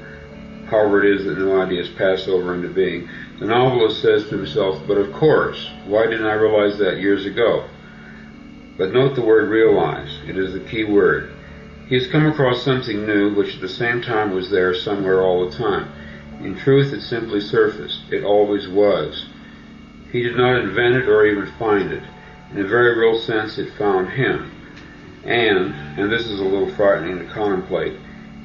however 0.69 1.03
it 1.03 1.15
is 1.15 1.25
that 1.25 1.37
new 1.37 1.59
ideas 1.59 1.89
pass 1.89 2.27
over 2.27 2.53
into 2.53 2.69
being, 2.69 3.09
the 3.39 3.45
novelist 3.45 4.01
says 4.01 4.29
to 4.29 4.37
himself, 4.37 4.81
but 4.87 4.97
of 4.97 5.11
course, 5.11 5.69
why 5.85 6.05
didn't 6.05 6.27
I 6.27 6.33
realize 6.33 6.77
that 6.77 6.99
years 7.01 7.25
ago? 7.25 7.67
But 8.81 8.93
note 8.93 9.13
the 9.13 9.21
word 9.21 9.47
realize. 9.51 10.17
It 10.27 10.39
is 10.39 10.53
the 10.53 10.59
key 10.59 10.83
word. 10.85 11.31
He 11.87 11.93
has 11.93 12.07
come 12.07 12.25
across 12.25 12.63
something 12.63 13.05
new 13.05 13.31
which 13.31 13.53
at 13.53 13.61
the 13.61 13.69
same 13.69 14.01
time 14.01 14.33
was 14.33 14.49
there 14.49 14.73
somewhere 14.73 15.21
all 15.21 15.47
the 15.47 15.55
time. 15.55 15.91
In 16.43 16.57
truth, 16.57 16.91
it 16.91 17.01
simply 17.01 17.41
surfaced. 17.41 18.11
It 18.11 18.23
always 18.23 18.67
was. 18.67 19.27
He 20.11 20.23
did 20.23 20.35
not 20.35 20.59
invent 20.59 20.95
it 20.95 21.07
or 21.07 21.27
even 21.27 21.45
find 21.59 21.91
it. 21.91 22.01
In 22.49 22.57
a 22.57 22.67
very 22.67 22.97
real 22.97 23.19
sense, 23.19 23.59
it 23.59 23.71
found 23.77 24.09
him. 24.09 24.49
And, 25.25 25.75
and 25.99 26.11
this 26.11 26.25
is 26.25 26.39
a 26.39 26.43
little 26.43 26.73
frightening 26.73 27.19
to 27.19 27.25
contemplate, 27.25 27.99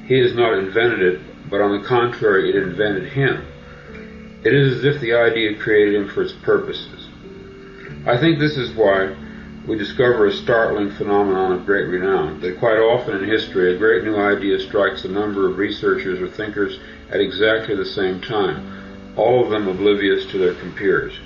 he 0.05 0.19
has 0.19 0.35
not 0.35 0.53
invented 0.53 1.01
it, 1.01 1.49
but 1.49 1.61
on 1.61 1.81
the 1.81 1.87
contrary, 1.87 2.51
it 2.51 2.55
invented 2.57 3.11
him. 3.11 3.43
It 4.43 4.53
is 4.53 4.77
as 4.77 4.85
if 4.85 5.01
the 5.01 5.15
idea 5.15 5.57
created 5.57 5.95
him 5.95 6.07
for 6.07 6.21
its 6.21 6.33
purposes. 6.33 7.07
I 8.05 8.19
think 8.19 8.37
this 8.37 8.55
is 8.55 8.75
why 8.75 9.15
we 9.67 9.77
discover 9.77 10.25
a 10.25 10.31
startling 10.31 10.89
phenomenon 10.91 11.51
of 11.51 11.65
great 11.65 11.87
renown, 11.87 12.39
that 12.39 12.57
quite 12.57 12.77
often 12.77 13.17
in 13.17 13.29
history 13.29 13.75
a 13.75 13.77
great 13.77 14.01
new 14.01 14.15
idea 14.15 14.57
strikes 14.61 15.03
a 15.03 15.09
number 15.09 15.49
of 15.49 15.57
researchers 15.57 16.21
or 16.21 16.29
thinkers 16.29 16.79
at 17.11 17.19
exactly 17.19 17.75
the 17.75 17.85
same 17.85 18.21
time, 18.21 19.13
all 19.17 19.43
of 19.43 19.49
them 19.49 19.67
oblivious 19.67 20.25
to 20.25 20.37
their 20.37 20.53
compeers. 20.53 21.19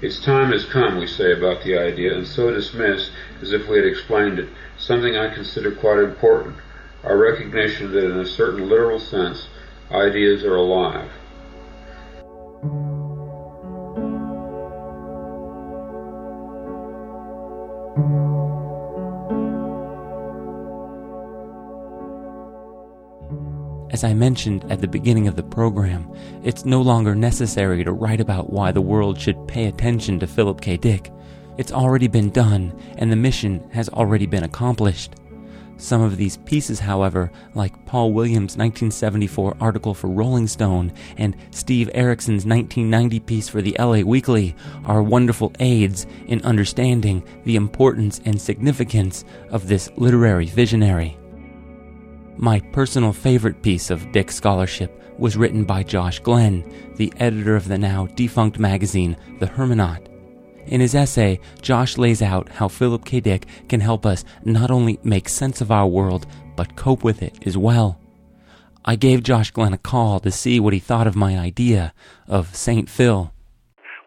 Its 0.00 0.20
time 0.20 0.52
has 0.52 0.64
come, 0.66 0.98
we 0.98 1.06
say 1.06 1.32
about 1.32 1.64
the 1.64 1.76
idea, 1.76 2.14
and 2.14 2.26
so 2.26 2.52
dismiss, 2.52 3.10
as 3.42 3.52
if 3.52 3.66
we 3.68 3.76
had 3.76 3.86
explained 3.86 4.38
it, 4.38 4.48
something 4.78 5.16
I 5.16 5.34
consider 5.34 5.72
quite 5.72 5.98
important, 5.98 6.54
our 7.02 7.16
recognition 7.16 7.90
that 7.92 8.04
in 8.04 8.20
a 8.20 8.26
certain 8.26 8.68
literal 8.68 9.00
sense, 9.00 9.48
ideas 9.90 10.44
are 10.44 10.56
alive. 10.56 11.10
As 24.04 24.10
I 24.10 24.12
mentioned 24.12 24.70
at 24.70 24.82
the 24.82 24.86
beginning 24.86 25.28
of 25.28 25.34
the 25.34 25.42
program, 25.42 26.14
it's 26.42 26.66
no 26.66 26.82
longer 26.82 27.14
necessary 27.14 27.82
to 27.84 27.92
write 27.92 28.20
about 28.20 28.52
why 28.52 28.70
the 28.70 28.82
world 28.82 29.18
should 29.18 29.48
pay 29.48 29.64
attention 29.64 30.20
to 30.20 30.26
Philip 30.26 30.60
K. 30.60 30.76
Dick. 30.76 31.10
It's 31.56 31.72
already 31.72 32.06
been 32.06 32.28
done, 32.28 32.78
and 32.98 33.10
the 33.10 33.16
mission 33.16 33.66
has 33.72 33.88
already 33.88 34.26
been 34.26 34.44
accomplished. 34.44 35.14
Some 35.78 36.02
of 36.02 36.18
these 36.18 36.36
pieces, 36.36 36.80
however, 36.80 37.32
like 37.54 37.86
Paul 37.86 38.12
Williams' 38.12 38.58
1974 38.58 39.56
article 39.58 39.94
for 39.94 40.08
Rolling 40.08 40.48
Stone 40.48 40.92
and 41.16 41.34
Steve 41.50 41.88
Erickson's 41.94 42.44
1990 42.44 43.20
piece 43.20 43.48
for 43.48 43.62
the 43.62 43.74
LA 43.78 44.00
Weekly, 44.00 44.54
are 44.84 45.02
wonderful 45.02 45.50
aids 45.60 46.06
in 46.26 46.44
understanding 46.44 47.24
the 47.44 47.56
importance 47.56 48.20
and 48.26 48.38
significance 48.38 49.24
of 49.48 49.66
this 49.66 49.90
literary 49.96 50.44
visionary. 50.44 51.16
My 52.36 52.58
personal 52.72 53.12
favorite 53.12 53.62
piece 53.62 53.90
of 53.90 54.10
Dick 54.10 54.32
scholarship 54.32 55.00
was 55.18 55.36
written 55.36 55.64
by 55.64 55.84
Josh 55.84 56.18
Glenn, 56.18 56.64
the 56.96 57.12
editor 57.18 57.54
of 57.54 57.68
the 57.68 57.78
now 57.78 58.06
defunct 58.16 58.58
magazine, 58.58 59.16
The 59.38 59.46
Hermenaut. 59.46 60.08
In 60.66 60.80
his 60.80 60.96
essay, 60.96 61.38
Josh 61.62 61.96
lays 61.96 62.22
out 62.22 62.48
how 62.48 62.66
Philip 62.66 63.04
K. 63.04 63.20
Dick 63.20 63.46
can 63.68 63.80
help 63.80 64.04
us 64.04 64.24
not 64.44 64.70
only 64.70 64.98
make 65.04 65.28
sense 65.28 65.60
of 65.60 65.70
our 65.70 65.86
world, 65.86 66.26
but 66.56 66.74
cope 66.74 67.04
with 67.04 67.22
it 67.22 67.46
as 67.46 67.56
well. 67.56 68.00
I 68.84 68.96
gave 68.96 69.22
Josh 69.22 69.52
Glenn 69.52 69.72
a 69.72 69.78
call 69.78 70.18
to 70.20 70.30
see 70.32 70.58
what 70.58 70.72
he 70.72 70.80
thought 70.80 71.06
of 71.06 71.14
my 71.14 71.38
idea 71.38 71.94
of 72.26 72.56
St. 72.56 72.90
Phil. 72.90 73.32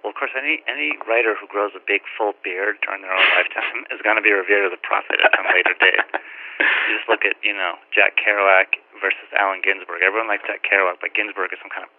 Well, 0.04 0.12
of 0.12 0.16
course, 0.16 0.32
any 0.38 0.62
any 0.68 0.98
writer 1.08 1.34
who 1.40 1.48
grows 1.48 1.72
a 1.76 1.82
big 1.88 2.02
full 2.18 2.34
beard 2.44 2.76
during 2.84 3.02
their 3.02 3.13
own 3.13 3.26
lifetime 3.38 3.86
is 3.90 4.02
going 4.04 4.18
to 4.18 4.22
be 4.22 4.32
revered 4.32 4.68
as 4.68 4.74
a 4.74 4.82
prophet 4.86 5.18
at 5.24 5.32
some 5.36 5.46
later 5.56 5.74
date. 5.80 6.22
You 6.60 6.91
just 6.98 7.10
look 7.10 7.26
at, 7.28 7.38
you 7.46 7.54
know, 7.54 7.78
Jack 7.93 8.17
Kerouac 8.17 8.82
versus 8.98 9.30
Allen 9.38 9.62
Ginsberg. 9.62 10.02
Everyone 10.02 10.28
likes 10.28 10.46
Jack 10.48 10.65
Kerouac, 10.65 10.98
but 11.02 11.13
Ginsberg 11.13 11.54
is 11.54 11.60
some 11.62 11.70
kind 11.70 11.86
of 11.86 11.91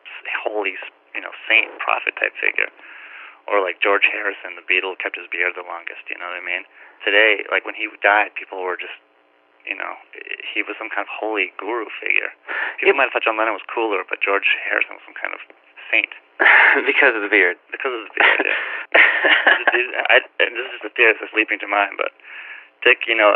holy, 0.42 0.74
you 1.14 1.22
know, 1.22 1.32
saint, 1.46 1.70
prophet 1.78 2.18
type 2.18 2.34
figure. 2.40 2.70
Or 3.48 3.64
like 3.64 3.80
George 3.80 4.04
Harrison, 4.10 4.60
the 4.60 4.66
Beatle, 4.66 4.98
kept 4.98 5.16
his 5.16 5.24
beard 5.30 5.56
the 5.56 5.64
longest. 5.64 6.04
You 6.10 6.20
know 6.20 6.28
what 6.28 6.36
I 6.36 6.44
mean? 6.44 6.68
Today, 7.00 7.48
like 7.48 7.64
when 7.64 7.78
he 7.78 7.88
died, 8.04 8.36
people 8.36 8.60
were 8.60 8.76
just, 8.76 8.98
you 9.64 9.72
know, 9.72 9.96
he 10.52 10.60
was 10.60 10.76
some 10.76 10.92
kind 10.92 11.06
of 11.06 11.10
holy 11.12 11.54
guru 11.56 11.88
figure. 11.96 12.34
People 12.76 12.98
might 12.98 13.08
have 13.08 13.16
thought 13.16 13.24
John 13.24 13.40
Lennon 13.40 13.56
was 13.56 13.64
cooler, 13.64 14.04
but 14.04 14.20
George 14.20 14.48
Harrison 14.68 15.00
was 15.00 15.04
some 15.08 15.16
kind 15.16 15.32
of 15.32 15.40
saint. 15.88 16.12
because 16.86 17.16
of 17.16 17.22
the 17.22 17.32
beard. 17.32 17.56
Because 17.72 17.90
of 17.90 18.06
the 18.06 18.12
beard, 18.14 18.44
yeah. 18.44 20.04
I, 20.12 20.20
and 20.40 20.54
this 20.54 20.64
is 20.68 20.72
just 20.78 20.86
a 20.86 20.92
theory 20.94 21.14
that's 21.18 21.32
leaping 21.34 21.58
to 21.60 21.68
mind, 21.68 21.98
but 21.98 22.12
Dick, 22.84 22.98
you 23.06 23.14
know, 23.16 23.34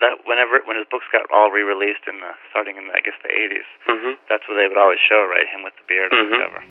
that 0.00 0.22
whenever 0.24 0.60
when 0.64 0.76
his 0.76 0.86
books 0.90 1.04
got 1.12 1.26
all 1.34 1.50
re-released 1.50 2.06
in 2.06 2.20
the 2.20 2.30
starting 2.50 2.76
in 2.76 2.84
I 2.94 3.00
guess 3.04 3.14
the 3.22 3.28
80s, 3.28 3.66
Mm-hmm. 3.90 4.12
that's 4.28 4.44
what 4.48 4.54
they 4.54 4.68
would 4.68 4.78
always 4.78 5.00
show, 5.02 5.26
right? 5.28 5.46
Him 5.50 5.62
with 5.64 5.74
the 5.76 5.84
beard 5.88 6.12
on 6.12 6.26
Mhm. 6.26 6.30
the 6.30 6.38
cover. 6.44 6.62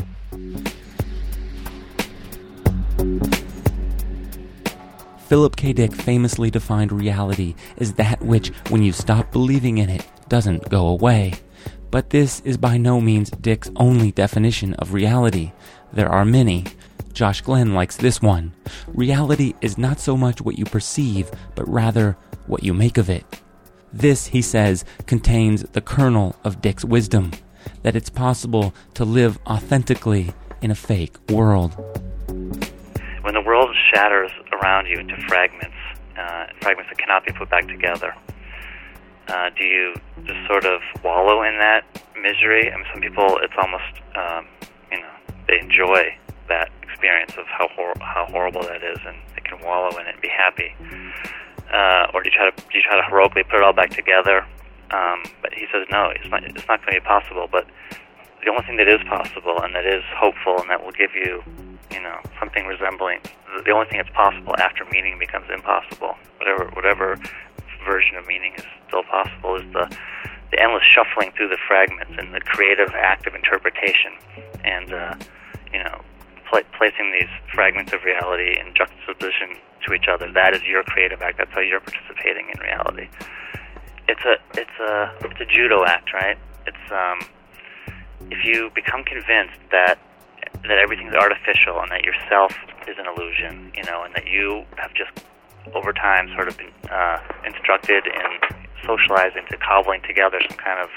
Philip 5.27 5.55
K. 5.55 5.73
Dick 5.73 5.93
famously 5.93 6.51
defined 6.51 6.91
reality 6.91 7.55
as 7.77 7.93
that 7.93 8.21
which, 8.21 8.49
when 8.69 8.83
you 8.83 8.91
stop 8.91 9.31
believing 9.31 9.77
in 9.79 9.89
it, 9.89 10.05
doesn't 10.29 10.69
go 10.69 10.87
away. 10.87 11.33
But 11.91 12.09
this 12.09 12.39
is 12.41 12.57
by 12.57 12.77
no 12.77 12.99
means 13.01 13.29
Dick's 13.31 13.71
only 13.75 14.11
definition 14.11 14.73
of 14.75 14.93
reality. 14.93 15.51
There 15.91 16.09
are 16.09 16.25
many. 16.25 16.65
Josh 17.13 17.41
Glenn 17.41 17.75
likes 17.75 17.95
this 17.95 18.21
one. 18.21 18.53
Reality 18.87 19.53
is 19.61 19.77
not 19.77 19.99
so 19.99 20.17
much 20.17 20.41
what 20.41 20.57
you 20.57 20.65
perceive, 20.65 21.29
but 21.53 21.67
rather 21.69 22.17
what 22.47 22.63
you 22.63 22.73
make 22.73 22.97
of 22.97 23.09
it. 23.09 23.41
This, 23.93 24.27
he 24.27 24.41
says, 24.41 24.83
contains 25.05 25.61
the 25.73 25.81
kernel 25.81 26.35
of 26.43 26.59
Dick's 26.61 26.83
wisdom 26.83 27.31
that 27.83 27.95
it's 27.95 28.09
possible 28.09 28.73
to 28.95 29.05
live 29.05 29.37
authentically 29.45 30.33
in 30.61 30.71
a 30.71 30.75
fake 30.75 31.15
world. 31.29 31.75
When 33.21 33.35
the 33.35 33.43
world 33.45 33.69
shatters 33.93 34.31
around 34.51 34.87
you 34.87 34.97
into 34.97 35.15
fragments, 35.27 35.75
uh, 36.17 36.47
fragments 36.61 36.89
that 36.89 36.97
cannot 36.97 37.25
be 37.25 37.33
put 37.33 37.49
back 37.51 37.67
together, 37.67 38.15
uh, 39.27 39.49
do 39.57 39.63
you 39.63 39.93
just 40.25 40.39
sort 40.47 40.65
of 40.65 40.81
wallow 41.03 41.43
in 41.43 41.59
that 41.59 41.85
misery? 42.19 42.71
I 42.71 42.75
mean, 42.75 42.85
some 42.91 43.01
people, 43.01 43.37
it's 43.43 43.53
almost, 43.61 43.83
um, 44.15 44.47
you 44.91 44.99
know, 44.99 45.13
they 45.47 45.59
enjoy 45.59 46.17
that 46.49 46.71
experience 47.03 47.33
of 47.37 47.45
how 47.47 47.67
hor- 47.75 47.99
how 47.99 48.25
horrible 48.31 48.63
that 48.63 48.83
is, 48.83 48.97
and 49.05 49.17
they 49.35 49.41
can 49.41 49.59
wallow 49.59 49.89
in 49.99 50.07
it 50.07 50.13
and 50.13 50.21
be 50.21 50.29
happy. 50.29 50.73
Uh, 51.71 52.07
or 52.13 52.23
do 52.23 52.29
you 52.29 52.35
try 52.35 52.49
to 52.49 52.55
do 52.55 52.77
you 52.77 52.81
try 52.81 52.95
to 52.95 53.03
heroically 53.03 53.43
put 53.43 53.55
it 53.57 53.63
all 53.63 53.73
back 53.73 53.89
together? 53.89 54.45
Um, 54.91 55.23
but 55.41 55.53
he 55.53 55.65
says 55.71 55.85
no, 55.91 56.11
it's 56.15 56.29
not. 56.29 56.43
It's 56.43 56.67
not 56.67 56.79
going 56.79 56.95
to 56.95 57.01
be 57.01 57.05
possible. 57.05 57.47
But 57.51 57.67
the 58.43 58.49
only 58.49 58.63
thing 58.63 58.77
that 58.77 58.87
is 58.87 59.03
possible 59.09 59.59
and 59.61 59.75
that 59.75 59.85
is 59.85 60.03
hopeful 60.15 60.59
and 60.59 60.69
that 60.69 60.83
will 60.83 60.95
give 60.95 61.11
you, 61.15 61.43
you 61.91 62.01
know, 62.01 62.19
something 62.39 62.65
resembling 62.67 63.19
the 63.65 63.71
only 63.71 63.85
thing 63.85 63.99
that's 64.01 64.15
possible 64.15 64.55
after 64.57 64.83
meaning 64.91 65.19
becomes 65.19 65.45
impossible. 65.53 66.15
Whatever 66.39 66.71
whatever 66.71 67.19
version 67.85 68.15
of 68.15 68.25
meaning 68.27 68.53
is 68.57 68.63
still 68.87 69.03
possible 69.03 69.55
is 69.55 69.67
the 69.73 69.91
the 70.51 70.61
endless 70.61 70.83
shuffling 70.87 71.33
through 71.35 71.49
the 71.49 71.57
fragments 71.67 72.13
and 72.17 72.33
the 72.33 72.39
creative 72.39 72.89
act 72.93 73.27
of 73.27 73.35
interpretation 73.35 74.13
and 74.63 74.93
uh, 74.93 75.15
you 75.73 75.83
know 75.83 76.01
pla- 76.53 76.69
placing 76.77 77.09
these 77.11 77.29
fragments 77.53 77.93
of 77.93 78.05
reality 78.05 78.53
in 78.61 78.77
juxtaposition 78.77 79.57
to 79.87 79.93
each 79.97 80.05
other. 80.05 80.31
That 80.31 80.53
is 80.53 80.61
your 80.69 80.83
creative 80.83 81.21
act. 81.21 81.39
That's 81.39 81.51
how 81.51 81.61
you're 81.61 81.81
participating 81.81 82.53
in 82.53 82.61
reality. 82.61 83.09
It's 84.07 84.23
a 84.23 84.37
it's 84.53 84.77
a 84.79 85.11
it's 85.25 85.41
a 85.41 85.45
judo 85.49 85.83
act, 85.85 86.13
right? 86.13 86.37
it's 86.65 86.91
um, 86.91 87.19
if 88.31 88.43
you 88.45 88.71
become 88.75 89.03
convinced 89.03 89.59
that 89.71 89.99
that 90.63 90.77
everything's 90.77 91.15
artificial 91.15 91.79
and 91.81 91.91
that 91.91 92.03
yourself 92.03 92.53
is 92.87 92.95
an 92.97 93.05
illusion, 93.07 93.71
you 93.75 93.83
know, 93.83 94.03
and 94.03 94.13
that 94.15 94.27
you 94.27 94.63
have 94.77 94.93
just 94.93 95.11
over 95.73 95.91
time 95.91 96.29
sort 96.35 96.47
of 96.47 96.57
been 96.57 96.71
uh, 96.89 97.19
instructed 97.45 98.03
and 98.05 98.67
socialized 98.85 99.35
into 99.35 99.57
cobbling 99.57 100.01
together 100.07 100.39
some 100.47 100.57
kind 100.57 100.79
of 100.79 100.89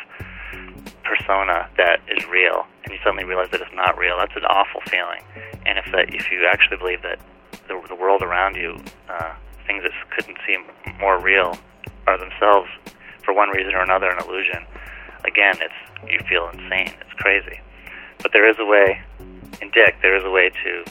persona 1.03 1.69
that 1.77 2.01
is 2.09 2.25
real, 2.29 2.67
and 2.87 2.95
you 2.95 3.01
suddenly 3.03 3.25
realize 3.25 3.51
that 3.51 3.61
it's 3.61 3.75
not 3.75 3.99
real. 3.99 4.17
That's 4.17 4.37
an 4.37 4.47
awful 4.47 4.81
feeling. 4.87 5.19
And 5.67 5.77
if 5.77 5.91
that, 5.91 6.15
if 6.15 6.31
you 6.31 6.47
actually 6.47 6.79
believe 6.79 7.03
that 7.03 7.19
the, 7.67 7.83
the 7.89 7.99
world 7.99 8.23
around 8.23 8.55
you, 8.55 8.79
uh, 9.11 9.35
things 9.67 9.83
that 9.83 9.91
couldn't 10.15 10.39
seem 10.47 10.63
more 11.01 11.21
real, 11.21 11.59
are 12.07 12.17
themselves, 12.17 12.71
for 13.25 13.35
one 13.35 13.51
reason 13.51 13.75
or 13.75 13.83
another, 13.83 14.09
an 14.09 14.23
illusion. 14.23 14.63
Again, 15.27 15.59
it's 15.59 15.75
you 16.07 16.21
feel 16.29 16.49
insane. 16.55 16.95
It's 17.03 17.13
crazy. 17.19 17.59
But 18.23 18.33
there 18.33 18.49
is 18.49 18.57
a 18.61 18.65
way. 18.65 19.03
In 19.61 19.71
Dick, 19.75 19.97
there 20.03 20.17
is 20.17 20.23
a 20.23 20.31
way 20.31 20.51
to 20.51 20.85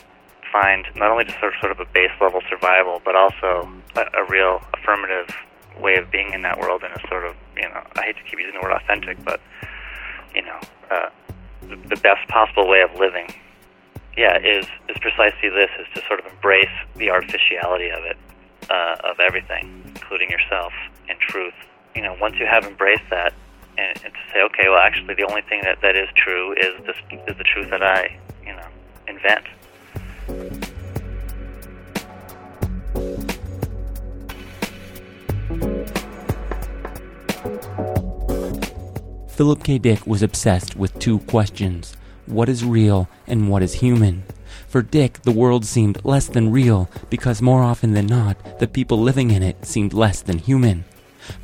find 0.51 0.85
not 0.95 1.11
only 1.11 1.23
just 1.23 1.39
sort 1.39 1.53
of, 1.53 1.59
sort 1.61 1.71
of 1.71 1.79
a 1.79 1.85
base 1.93 2.11
level 2.19 2.41
survival, 2.49 3.01
but 3.05 3.15
also 3.15 3.71
a, 3.95 4.01
a 4.19 4.25
real 4.29 4.59
affirmative 4.73 5.33
way 5.79 5.95
of 5.95 6.11
being 6.11 6.33
in 6.33 6.41
that 6.41 6.59
world 6.59 6.83
in 6.83 6.91
a 6.91 7.07
sort 7.07 7.25
of 7.25 7.35
you 7.55 7.63
know 7.63 7.83
I 7.95 8.03
hate 8.07 8.17
to 8.17 8.23
keep 8.23 8.39
using 8.39 8.53
the 8.53 8.61
word 8.61 8.75
authentic, 8.75 9.23
but 9.23 9.39
you 10.33 10.41
know 10.43 10.59
uh, 10.91 11.09
the, 11.69 11.95
best 12.01 12.27
possible 12.29 12.67
way 12.67 12.81
of 12.81 12.93
living. 12.99 13.27
Yeah, 14.17 14.37
is 14.37 14.65
is 14.87 14.97
precisely 15.01 15.49
this: 15.49 15.69
is 15.79 15.87
to 15.95 16.07
sort 16.07 16.19
of 16.19 16.31
embrace 16.31 16.75
the 16.95 17.09
artificiality 17.09 17.89
of 17.89 18.03
it, 18.05 18.17
uh, 18.69 18.95
of 19.03 19.19
everything, 19.19 19.81
including 19.85 20.29
yourself 20.29 20.73
and 21.09 21.19
truth. 21.19 21.53
You 21.95 22.01
know, 22.01 22.15
once 22.19 22.35
you 22.39 22.45
have 22.45 22.65
embraced 22.65 23.09
that, 23.09 23.33
and, 23.77 23.97
and 24.03 24.13
to 24.13 24.19
say, 24.33 24.41
okay, 24.41 24.69
well, 24.69 24.79
actually, 24.79 25.15
the 25.15 25.27
only 25.27 25.41
thing 25.41 25.61
that 25.63 25.81
that 25.81 25.95
is 25.95 26.07
true 26.15 26.53
is 26.53 26.85
this 26.85 26.95
is 27.27 27.37
the 27.37 27.43
truth 27.43 27.69
that 27.71 27.83
I, 27.83 28.17
you 28.45 28.53
know, 28.53 28.67
invent. 29.07 29.45
Philip 39.35 39.65
K. 39.65 39.77
Dick 39.79 40.07
was 40.07 40.23
obsessed 40.23 40.77
with 40.77 40.97
two 40.97 41.19
questions 41.19 41.97
what 42.25 42.47
is 42.47 42.63
real 42.63 43.09
and 43.27 43.49
what 43.49 43.61
is 43.61 43.73
human? 43.73 44.23
For 44.69 44.81
Dick, 44.81 45.23
the 45.23 45.33
world 45.33 45.65
seemed 45.65 46.05
less 46.05 46.27
than 46.27 46.53
real 46.53 46.89
because 47.09 47.41
more 47.41 47.61
often 47.61 47.91
than 47.91 48.07
not, 48.07 48.37
the 48.59 48.67
people 48.67 48.97
living 48.97 49.31
in 49.31 49.43
it 49.43 49.65
seemed 49.65 49.91
less 49.91 50.21
than 50.21 50.37
human. 50.37 50.85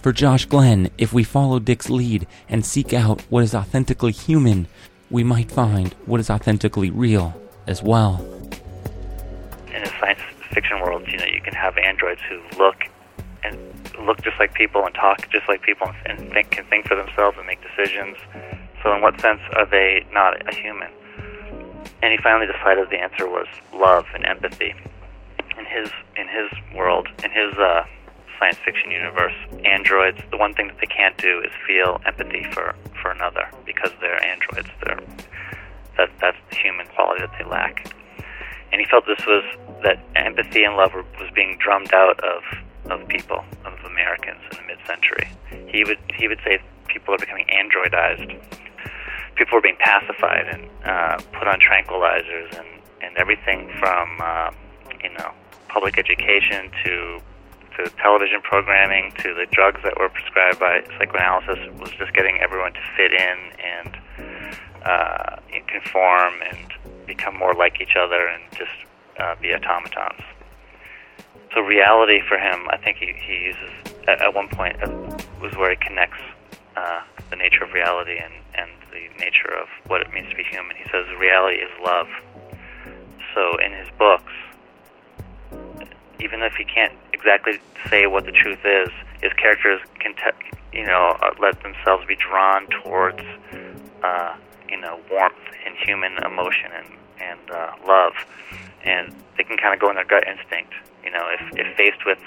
For 0.02 0.14
Josh 0.14 0.46
Glenn, 0.46 0.90
if 0.98 1.12
we 1.12 1.26
follow 1.26 1.60
Dick's 1.60 1.90
lead 1.90 2.28
and 2.48 2.66
seek 2.66 2.94
out 2.94 3.24
what 3.30 3.44
is 3.44 3.54
authentically 3.54 4.14
human, 4.14 4.68
we 5.10 5.26
might 5.26 5.52
find 5.52 5.94
what 6.06 6.22
is 6.22 6.30
authentically 6.30 6.90
real 6.90 7.36
as 7.68 7.84
well. 7.84 8.26
in 9.68 9.84
a 9.84 10.00
science 10.00 10.22
fiction 10.54 10.80
world, 10.80 11.06
you 11.10 11.18
know, 11.18 11.26
you 11.26 11.42
can 11.42 11.54
have 11.54 11.78
androids 11.78 12.22
who 12.30 12.40
look 12.58 12.78
and 13.44 13.58
look 14.06 14.22
just 14.22 14.40
like 14.40 14.54
people 14.54 14.86
and 14.86 14.94
talk 14.96 15.30
just 15.30 15.48
like 15.48 15.62
people 15.62 15.92
and 16.06 16.20
think 16.32 16.52
can 16.52 16.66
think 16.66 16.88
for 16.88 16.96
themselves 16.96 17.38
and 17.38 17.48
make 17.48 17.60
decisions. 17.62 18.18
So, 18.84 18.94
in 18.94 19.02
what 19.02 19.20
sense 19.22 19.42
are 19.56 19.66
they 19.66 20.06
not 20.12 20.42
a 20.48 20.56
human? 20.56 20.92
And 22.02 22.12
he 22.12 22.18
finally 22.18 22.48
decided 22.48 22.90
the 22.90 23.02
answer 23.02 23.28
was 23.28 23.48
love 23.74 24.06
and 24.14 24.26
empathy. 24.26 24.74
In 25.58 25.66
his 25.66 25.90
in 26.18 26.28
his 26.28 26.50
world, 26.76 27.08
in 27.24 27.32
his 27.32 27.54
uh, 27.58 27.84
science 28.40 28.58
fiction 28.66 28.92
universe, 28.92 29.36
androids 29.66 30.20
the 30.32 30.38
one 30.38 30.54
thing 30.54 30.68
that 30.68 30.78
they 30.80 30.88
can't 30.88 31.18
do 31.18 31.42
is 31.42 31.52
feel 31.68 32.02
empathy 32.06 32.44
for 32.52 32.76
for 33.02 33.12
another 33.12 33.50
because 33.66 33.92
they're 34.00 34.24
androids. 34.24 34.70
They're 34.84 35.00
that 35.98 36.10
that's 36.20 36.38
the 36.50 36.56
human 36.56 36.88
quality 36.88 37.22
that 37.22 37.34
they 37.38 37.46
lack 37.46 37.92
and 38.72 38.80
he 38.80 38.88
felt 38.88 39.06
this 39.06 39.26
was 39.26 39.44
that 39.84 40.00
empathy 40.16 40.64
and 40.64 40.76
love 40.76 40.94
were, 40.94 41.04
was 41.20 41.30
being 41.36 41.58
drummed 41.60 41.94
out 41.94 42.20
of 42.24 42.42
of 42.90 43.08
people 43.08 43.44
of 43.66 43.74
Americans 43.86 44.42
in 44.52 44.58
the 44.58 44.64
mid-century. 44.64 45.30
He 45.68 45.84
would 45.84 46.00
he 46.16 46.28
would 46.28 46.40
say 46.44 46.62
people 46.88 47.14
are 47.14 47.18
becoming 47.18 47.46
androidized. 47.48 48.40
People 49.36 49.58
are 49.58 49.62
being 49.62 49.78
pacified 49.80 50.48
and 50.48 50.70
uh, 50.86 51.18
put 51.38 51.48
on 51.48 51.60
tranquilizers 51.60 52.58
and 52.58 52.68
and 53.02 53.18
everything 53.18 53.72
from 53.80 54.18
uh, 54.22 54.52
you 55.04 55.10
know 55.18 55.32
public 55.68 55.98
education 55.98 56.70
to 56.84 57.20
to 57.78 57.90
television 58.02 58.42
programming 58.42 59.14
to 59.18 59.34
the 59.34 59.46
drugs 59.52 59.80
that 59.84 59.98
were 59.98 60.10
prescribed 60.10 60.60
by 60.60 60.82
psychoanalysis 60.98 61.60
was 61.80 61.90
just 61.92 62.14
getting 62.14 62.38
everyone 62.40 62.74
to 62.74 62.82
fit 62.98 63.14
in 63.14 63.38
and 63.64 63.98
uh, 64.84 65.38
conform 65.72 66.34
and 66.50 67.08
become 67.08 67.38
more 67.38 67.54
like 67.54 67.80
each 67.82 67.96
other 67.98 68.28
and 68.28 68.44
just 68.52 68.72
uh, 69.20 69.36
be 69.42 69.54
automatons. 69.54 70.22
So 71.54 71.62
reality 71.62 72.22
for 72.28 72.38
him, 72.38 72.68
I 72.70 72.78
think 72.78 72.98
he, 72.98 73.14
he 73.14 73.52
uses 73.52 73.72
at, 74.08 74.22
at 74.22 74.34
one 74.34 74.48
point 74.48 74.82
uh, 74.82 74.90
was 75.42 75.56
where 75.56 75.72
he 75.72 75.76
connects 75.78 76.20
uh, 76.78 77.02
the 77.30 77.36
nature 77.36 77.64
of 77.64 77.74
reality 77.74 78.18
and, 78.18 78.34
and 78.56 78.70
the 78.92 79.10
nature 79.20 79.54
of 79.54 79.68
what 79.88 80.02
it 80.02 80.14
means 80.14 80.30
to 80.30 80.36
be 80.36 80.44
human. 80.44 80.76
He 80.78 80.84
says 80.92 81.06
reality 81.20 81.58
is 81.58 81.70
love. 81.84 82.08
So 83.36 83.58
in 83.58 83.72
his 83.74 83.88
books, 83.98 84.32
even 86.20 86.42
if 86.42 86.54
he 86.54 86.64
can't 86.64 86.94
exactly 87.14 87.60
say 87.90 88.08
what 88.08 88.26
the 88.26 88.32
truth 88.32 88.60
is, 88.64 88.90
his 89.22 89.34
characters 89.34 89.82
can, 90.00 90.14
te- 90.16 90.52
you 90.72 90.86
know, 90.86 91.18
uh, 91.22 91.32
let 91.40 91.62
themselves 91.64 92.06
be 92.06 92.16
drawn 92.16 92.68
towards, 92.84 93.22
uh, 94.04 94.36
you 94.70 94.80
know, 94.80 95.00
warmth 95.10 95.36
and 95.66 95.76
human 95.78 96.18
emotion 96.24 96.72
and 96.74 96.88
and 97.22 97.52
uh, 97.52 97.72
love, 97.88 98.14
and 98.84 99.14
they 99.38 99.44
can 99.44 99.58
kind 99.58 99.74
of 99.74 99.80
go 99.80 99.90
in 99.90 99.96
their 99.96 100.06
gut 100.06 100.24
instinct. 100.28 100.74
You 101.12 101.20
know, 101.20 101.28
if 101.28 101.44
if 101.60 101.68
faced 101.76 102.06
with 102.06 102.20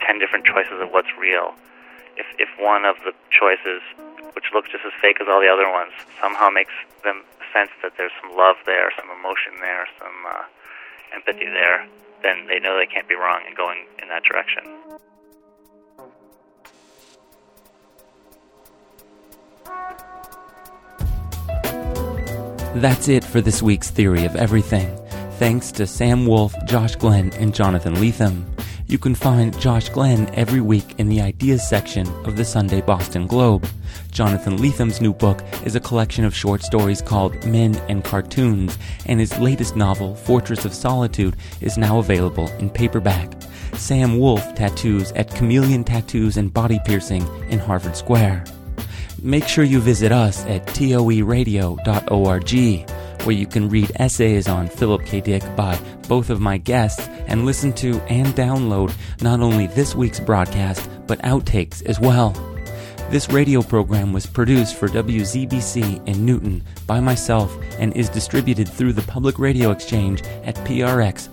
ten 0.00 0.18
different 0.18 0.46
choices 0.46 0.80
of 0.80 0.88
what's 0.88 1.12
real, 1.20 1.52
if 2.16 2.24
if 2.40 2.48
one 2.56 2.86
of 2.86 2.96
the 3.04 3.12
choices, 3.28 3.84
which 4.32 4.48
looks 4.54 4.72
just 4.72 4.80
as 4.86 4.96
fake 4.96 5.20
as 5.20 5.28
all 5.28 5.44
the 5.44 5.52
other 5.52 5.68
ones, 5.68 5.92
somehow 6.22 6.48
makes 6.48 6.72
them 7.04 7.20
sense 7.52 7.68
that 7.82 7.92
there's 7.98 8.16
some 8.22 8.34
love 8.34 8.56
there, 8.64 8.88
some 8.96 9.12
emotion 9.12 9.60
there, 9.60 9.84
some 10.00 10.16
uh, 10.24 10.44
empathy 11.12 11.44
there, 11.52 11.86
then 12.22 12.46
they 12.48 12.58
know 12.58 12.78
they 12.80 12.88
can't 12.88 13.06
be 13.06 13.14
wrong 13.14 13.44
in 13.46 13.54
going 13.54 13.84
in 14.00 14.08
that 14.08 14.24
direction. 14.24 14.64
That's 22.80 23.06
it 23.06 23.22
for 23.22 23.42
this 23.42 23.60
week's 23.60 23.90
Theory 23.90 24.24
of 24.24 24.34
Everything. 24.34 25.03
Thanks 25.38 25.72
to 25.72 25.86
Sam 25.86 26.26
Wolf, 26.26 26.54
Josh 26.64 26.94
Glenn, 26.94 27.32
and 27.34 27.52
Jonathan 27.52 27.96
Lethem. 27.96 28.44
You 28.86 28.98
can 28.98 29.16
find 29.16 29.58
Josh 29.58 29.88
Glenn 29.88 30.32
every 30.34 30.60
week 30.60 30.94
in 30.98 31.08
the 31.08 31.20
Ideas 31.20 31.68
section 31.68 32.06
of 32.24 32.36
the 32.36 32.44
Sunday 32.44 32.80
Boston 32.80 33.26
Globe. 33.26 33.66
Jonathan 34.12 34.58
Lethem's 34.58 35.00
new 35.00 35.12
book 35.12 35.42
is 35.64 35.74
a 35.74 35.80
collection 35.80 36.24
of 36.24 36.36
short 36.36 36.62
stories 36.62 37.02
called 37.02 37.44
Men 37.46 37.74
and 37.88 38.04
Cartoons, 38.04 38.78
and 39.06 39.18
his 39.18 39.36
latest 39.38 39.74
novel, 39.74 40.14
Fortress 40.14 40.64
of 40.64 40.72
Solitude, 40.72 41.36
is 41.60 41.76
now 41.76 41.98
available 41.98 42.48
in 42.58 42.70
paperback. 42.70 43.32
Sam 43.72 44.18
Wolf 44.20 44.54
tattoos 44.54 45.10
at 45.12 45.34
Chameleon 45.34 45.82
Tattoos 45.82 46.36
and 46.36 46.54
Body 46.54 46.78
Piercing 46.84 47.26
in 47.48 47.58
Harvard 47.58 47.96
Square 47.96 48.44
make 49.24 49.48
sure 49.48 49.64
you 49.64 49.80
visit 49.80 50.12
us 50.12 50.44
at 50.44 50.66
toeradio.org, 50.66 51.74
where 53.24 53.34
you 53.34 53.46
can 53.46 53.68
read 53.68 53.92
essays 53.96 54.48
on 54.48 54.68
Philip 54.68 55.04
K. 55.04 55.20
Dick 55.20 55.42
by 55.56 55.78
both 56.08 56.30
of 56.30 56.40
my 56.40 56.58
guests 56.58 57.08
and 57.26 57.44
listen 57.44 57.72
to 57.74 58.00
and 58.02 58.28
download 58.28 58.94
not 59.22 59.40
only 59.40 59.66
this 59.68 59.94
week's 59.94 60.20
broadcast, 60.20 60.88
but 61.06 61.18
outtakes 61.20 61.82
as 61.86 61.98
well. 61.98 62.30
This 63.10 63.28
radio 63.30 63.62
program 63.62 64.12
was 64.12 64.26
produced 64.26 64.76
for 64.76 64.88
WZBC 64.88 66.06
in 66.08 66.24
Newton 66.24 66.62
by 66.86 67.00
myself 67.00 67.56
and 67.78 67.92
is 67.94 68.08
distributed 68.08 68.68
through 68.68 68.92
the 68.92 69.02
Public 69.02 69.38
Radio 69.38 69.70
Exchange 69.70 70.22
at 70.42 70.56
prx.org. 70.56 71.30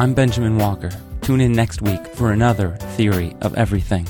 I'm 0.00 0.14
Benjamin 0.14 0.58
Walker. 0.58 0.90
Tune 1.20 1.40
in 1.40 1.52
next 1.52 1.82
week 1.82 2.06
for 2.06 2.32
another 2.32 2.76
Theory 2.96 3.36
of 3.42 3.54
Everything. 3.54 4.08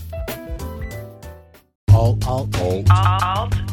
Alt, 1.93 2.27
alt, 2.27 2.61
alt. 2.61 2.87
Alt 2.91 3.64